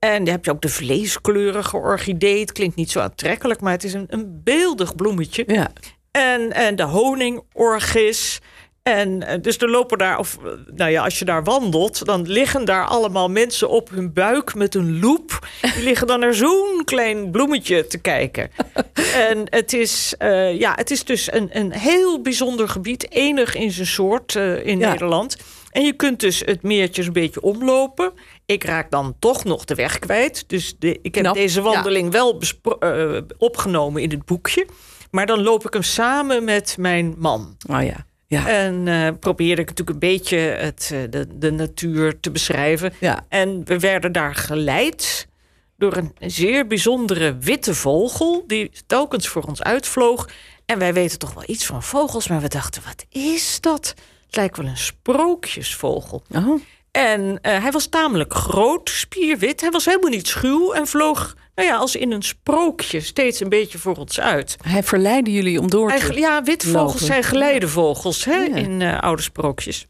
En 0.00 0.24
dan 0.24 0.34
heb 0.34 0.44
je 0.44 0.50
ook 0.50 0.62
de 0.62 0.68
vleeskleurige 0.68 1.76
orchidee. 1.76 2.40
Het 2.40 2.52
klinkt 2.52 2.76
niet 2.76 2.90
zo 2.90 3.00
aantrekkelijk, 3.00 3.60
maar 3.60 3.72
het 3.72 3.84
is 3.84 3.92
een, 3.92 4.06
een 4.08 4.40
beeldig 4.44 4.94
bloemetje. 4.94 5.44
Ja. 5.46 5.70
En, 6.10 6.52
en 6.52 6.76
de 6.76 6.82
honingorgis. 6.82 8.38
En 8.82 9.22
eh, 9.22 9.40
dus 9.40 9.58
er 9.58 9.70
lopen 9.70 9.98
daar, 9.98 10.18
of 10.18 10.38
nou 10.74 10.90
ja, 10.90 11.04
als 11.04 11.18
je 11.18 11.24
daar 11.24 11.44
wandelt, 11.44 12.04
dan 12.04 12.28
liggen 12.28 12.64
daar 12.64 12.86
allemaal 12.86 13.28
mensen 13.30 13.68
op 13.68 13.90
hun 13.90 14.12
buik 14.12 14.54
met 14.54 14.74
een 14.74 15.00
loep. 15.00 15.48
Die 15.74 15.82
liggen 15.82 16.06
dan 16.06 16.20
naar 16.20 16.34
zo'n 16.34 16.82
klein 16.84 17.30
bloemetje 17.30 17.86
te 17.86 17.98
kijken. 17.98 18.50
en 19.30 19.42
het 19.44 19.72
is, 19.72 20.14
eh, 20.18 20.58
ja, 20.58 20.72
het 20.74 20.90
is 20.90 21.04
dus 21.04 21.32
een, 21.32 21.48
een 21.52 21.72
heel 21.72 22.20
bijzonder 22.22 22.68
gebied, 22.68 23.10
enig 23.12 23.54
in 23.54 23.70
zijn 23.70 23.86
soort 23.86 24.36
eh, 24.36 24.66
in 24.66 24.78
Ja. 24.78 24.90
Nederland. 24.90 25.36
En 25.70 25.84
je 25.84 25.92
kunt 25.92 26.20
dus 26.20 26.42
het 26.44 26.62
meertje 26.62 27.02
een 27.02 27.12
beetje 27.12 27.40
omlopen. 27.40 28.12
Ik 28.46 28.64
raak 28.64 28.90
dan 28.90 29.16
toch 29.18 29.44
nog 29.44 29.64
de 29.64 29.74
weg 29.74 29.98
kwijt. 29.98 30.44
Dus 30.46 30.74
de, 30.78 30.98
ik 31.02 31.14
heb 31.14 31.24
Knap, 31.24 31.34
deze 31.34 31.62
ja. 31.62 31.72
wandeling 31.72 32.12
wel 32.12 32.40
eh, 32.78 33.16
opgenomen 33.38 34.02
in 34.02 34.10
het 34.10 34.24
boekje. 34.24 34.66
Maar 35.10 35.26
dan 35.26 35.42
loop 35.42 35.66
ik 35.66 35.72
hem 35.72 35.82
samen 35.82 36.44
met 36.44 36.76
mijn 36.78 37.14
man. 37.18 37.56
Oh 37.68 37.82
ja. 37.82 38.06
Ja. 38.26 38.48
En 38.48 38.88
eh 38.88 39.08
probeerde 39.20 39.62
ik 39.62 39.68
natuurlijk 39.68 40.02
een 40.02 40.10
beetje 40.10 40.36
het, 40.36 40.90
eh, 40.92 40.98
de, 41.10 41.26
de 41.38 41.50
natuur 41.50 42.20
te 42.20 42.30
beschrijven. 42.30 42.92
Ja. 43.00 43.26
En 43.28 43.64
we 43.64 43.78
werden 43.78 44.12
daar 44.12 44.34
geleid 44.34 45.28
door 45.76 45.96
een 45.96 46.12
zeer 46.18 46.66
bijzondere 46.66 47.38
witte 47.38 47.74
vogel... 47.74 48.44
die 48.46 48.70
telkens 48.86 49.28
voor 49.28 49.42
ons 49.42 49.62
uitvloog. 49.62 50.28
En 50.66 50.78
wij 50.78 50.92
weten 50.92 51.18
toch 51.18 51.34
wel 51.34 51.44
iets 51.46 51.66
van 51.66 51.82
vogels, 51.82 52.28
maar 52.28 52.40
we 52.40 52.48
dachten, 52.48 52.82
wat 52.84 53.04
is 53.08 53.60
dat? 53.60 53.94
Het 54.30 54.38
lijkt 54.38 54.56
wel 54.56 54.66
een 54.66 54.76
sprookjesvogel. 54.76 56.22
Oh. 56.34 56.60
En 56.90 57.38
eh, 57.42 57.62
hij 57.62 57.70
was 57.70 57.86
tamelijk 57.86 58.34
groot, 58.34 58.90
spierwit. 58.90 59.60
Hij 59.60 59.70
was 59.70 59.84
helemaal 59.84 60.10
niet 60.10 60.26
schuw 60.28 60.72
en 60.72 60.86
vloog, 60.86 61.34
nou 61.54 61.68
ja, 61.68 61.76
als 61.76 61.96
in 61.96 62.12
een 62.12 62.22
sprookje, 62.22 63.00
steeds 63.00 63.40
een 63.40 63.48
beetje 63.48 63.78
voor 63.78 63.96
ons 63.96 64.20
uit. 64.20 64.56
Hij 64.62 64.82
verleidde 64.82 65.32
jullie 65.32 65.60
om 65.60 65.70
door 65.70 65.92
te... 65.92 66.12
Ja, 66.14 66.42
witvogels 66.42 66.92
lopen. 66.92 67.06
zijn 67.06 67.22
geleidevogels 67.22 68.24
hè, 68.24 68.36
Ja. 68.36 68.54
in 68.56 68.82
eh, 68.82 69.00
oude 69.00 69.22
sprookjes. 69.22 69.86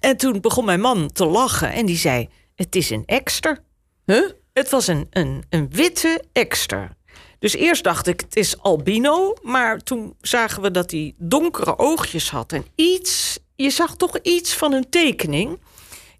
En 0.00 0.16
toen 0.16 0.40
begon 0.40 0.64
mijn 0.64 0.80
man 0.80 1.10
te 1.12 1.24
lachen 1.26 1.72
en 1.72 1.86
die 1.86 1.96
zei: 1.96 2.28
Het 2.54 2.76
is 2.76 2.90
een 2.90 3.02
ekster. 3.06 3.62
Huh? 4.04 4.30
Het 4.52 4.70
was 4.70 4.86
een, 4.86 5.06
een, 5.10 5.44
een 5.48 5.68
witte 5.70 6.22
ekster. 6.32 6.94
Dus 7.38 7.54
eerst 7.54 7.84
dacht 7.84 8.06
ik, 8.06 8.20
het 8.20 8.36
is 8.36 8.58
albino. 8.58 9.34
Maar 9.42 9.78
toen 9.78 10.14
zagen 10.20 10.62
we 10.62 10.70
dat 10.70 10.90
hij 10.90 11.14
donkere 11.18 11.78
oogjes 11.78 12.30
had. 12.30 12.52
En 12.52 12.64
iets, 12.74 13.38
je 13.56 13.70
zag 13.70 13.96
toch 13.96 14.18
iets 14.22 14.54
van 14.54 14.72
een 14.72 14.88
tekening. 14.88 15.58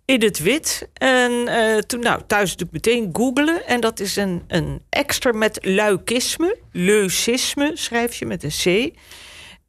in 0.04 0.22
het 0.22 0.38
wit. 0.38 0.88
En 0.92 1.48
eh, 1.48 1.78
toen, 1.78 2.00
nou, 2.00 2.22
thuis 2.26 2.50
natuurlijk 2.50 2.86
meteen 2.86 3.08
googelen. 3.12 3.66
En 3.66 3.80
dat 3.80 4.00
is 4.00 4.16
een, 4.16 4.44
een 4.46 4.82
extra 4.88 5.32
met 5.32 5.58
leukisme. 5.62 6.56
Leucisme 6.72 7.70
schrijf 7.74 8.14
je 8.14 8.26
met 8.26 8.42
een 8.42 8.90
C. 8.92 8.96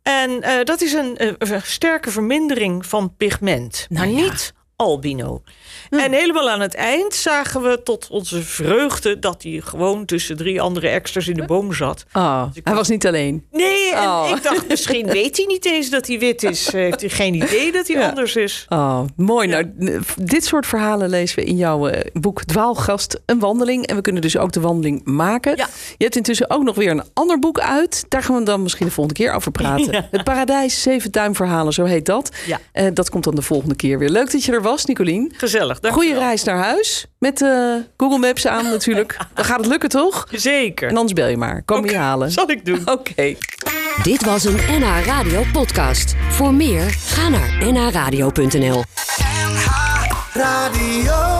En 0.01 0.41
eh, 0.41 0.63
dat 0.63 0.81
is 0.81 0.93
een, 0.93 1.15
een, 1.17 1.61
sterke 1.61 2.11
vermindering 2.11 2.85
van 2.85 3.15
pigment. 3.15 3.85
Nou 3.89 4.07
maar 4.07 4.21
ja. 4.21 4.29
niet 4.29 4.53
albino. 4.75 5.41
En 5.89 6.11
helemaal 6.11 6.49
aan 6.49 6.59
het 6.61 6.75
eind 6.75 7.13
zagen 7.13 7.61
we 7.61 7.81
tot 7.83 8.07
onze 8.09 8.41
vreugde... 8.43 9.19
dat 9.19 9.43
hij 9.43 9.61
gewoon 9.63 10.05
tussen 10.05 10.37
drie 10.37 10.61
andere 10.61 10.87
extras 10.87 11.27
in 11.27 11.35
de 11.35 11.45
boom 11.45 11.73
zat. 11.73 12.05
Oh, 12.13 12.43
hij 12.63 12.75
was 12.75 12.87
niet 12.87 13.07
alleen. 13.07 13.45
Nee, 13.51 13.93
en 13.93 14.07
Oh. 14.07 14.29
ik 14.35 14.43
dacht 14.43 14.67
misschien 14.67 15.05
weet 15.07 15.37
hij 15.37 15.45
niet 15.45 15.65
eens 15.65 15.89
dat 15.89 16.07
hij 16.07 16.19
wit 16.19 16.43
is. 16.43 16.71
Heeft 16.71 17.01
hij 17.01 17.09
geen 17.09 17.33
idee 17.33 17.71
dat 17.71 17.87
hij 17.87 17.97
Ja. 17.97 18.09
anders 18.09 18.35
is. 18.35 18.65
Oh, 18.69 19.01
mooi. 19.15 19.47
Nou, 19.47 19.71
dit 20.21 20.45
soort 20.45 20.65
verhalen 20.65 21.09
lezen 21.09 21.39
we 21.39 21.45
in 21.45 21.57
jouw 21.57 21.87
eh, 21.87 22.11
boek 22.13 22.43
Dwaalgast, 22.43 23.19
een 23.25 23.39
wandeling. 23.39 23.85
En 23.87 23.95
we 23.95 24.01
kunnen 24.01 24.21
dus 24.21 24.37
ook 24.37 24.51
de 24.51 24.59
wandeling 24.59 25.01
maken. 25.05 25.55
Ja. 25.57 25.67
Je 25.97 26.03
hebt 26.03 26.15
intussen 26.15 26.49
ook 26.49 26.63
nog 26.63 26.75
weer 26.75 26.91
een 26.91 27.03
ander 27.13 27.39
boek 27.39 27.59
uit. 27.59 28.05
Daar 28.07 28.23
gaan 28.23 28.37
we 28.37 28.43
dan 28.43 28.61
misschien 28.61 28.85
de 28.85 28.91
volgende 28.93 29.19
keer 29.23 29.33
over 29.33 29.51
praten. 29.51 30.07
Het 30.11 30.23
Paradijs, 30.23 30.81
Zeven 30.81 31.11
Duimverhalen, 31.11 31.73
zo 31.73 31.83
heet 31.83 32.05
dat. 32.05 32.31
Ja. 32.45 32.59
Eh, 32.71 32.85
dat 32.93 33.09
komt 33.09 33.23
dan 33.23 33.35
de 33.35 33.41
volgende 33.41 33.75
keer 33.75 33.99
weer. 33.99 34.09
Leuk 34.09 34.31
dat 34.31 34.43
je 34.43 34.51
er 34.51 34.61
was, 34.61 34.85
Nicolien. 34.85 35.33
Gezellig, 35.37 35.56
dank 35.65 35.93
Goeie 35.93 36.09
je 36.09 36.15
wel. 36.15 36.23
reis 36.23 36.43
naar 36.43 36.57
huis. 36.57 37.05
Met 37.19 37.41
eh, 37.41 37.73
Google 37.97 38.17
Maps 38.17 38.47
aan 38.47 38.63
natuurlijk. 38.63 39.17
Dan 39.33 39.45
gaat 39.45 39.57
het 39.57 39.65
lukken, 39.65 39.89
toch? 39.89 40.27
Zeker. 40.31 40.89
En 40.89 40.95
anders 40.95 41.13
bel 41.13 41.27
je 41.27 41.37
maar. 41.37 41.61
Kom 41.65 41.83
je 41.85 41.89
Oké, 41.89 41.97
halen. 41.97 42.31
Zal 42.31 42.49
ik 42.49 42.65
doen. 42.65 42.81
Oké. 42.99 43.35
Dit 44.03 44.25
was 44.25 44.43
een 44.43 44.59
NH 44.79 45.05
Radio 45.05 45.43
podcast. 45.53 46.15
Voor 46.29 46.53
meer, 46.53 46.89
ga 46.89 47.29
naar 47.29 47.71
nhradio.nl. 47.71 48.83
NH 49.17 50.11
Radio. 50.33 51.36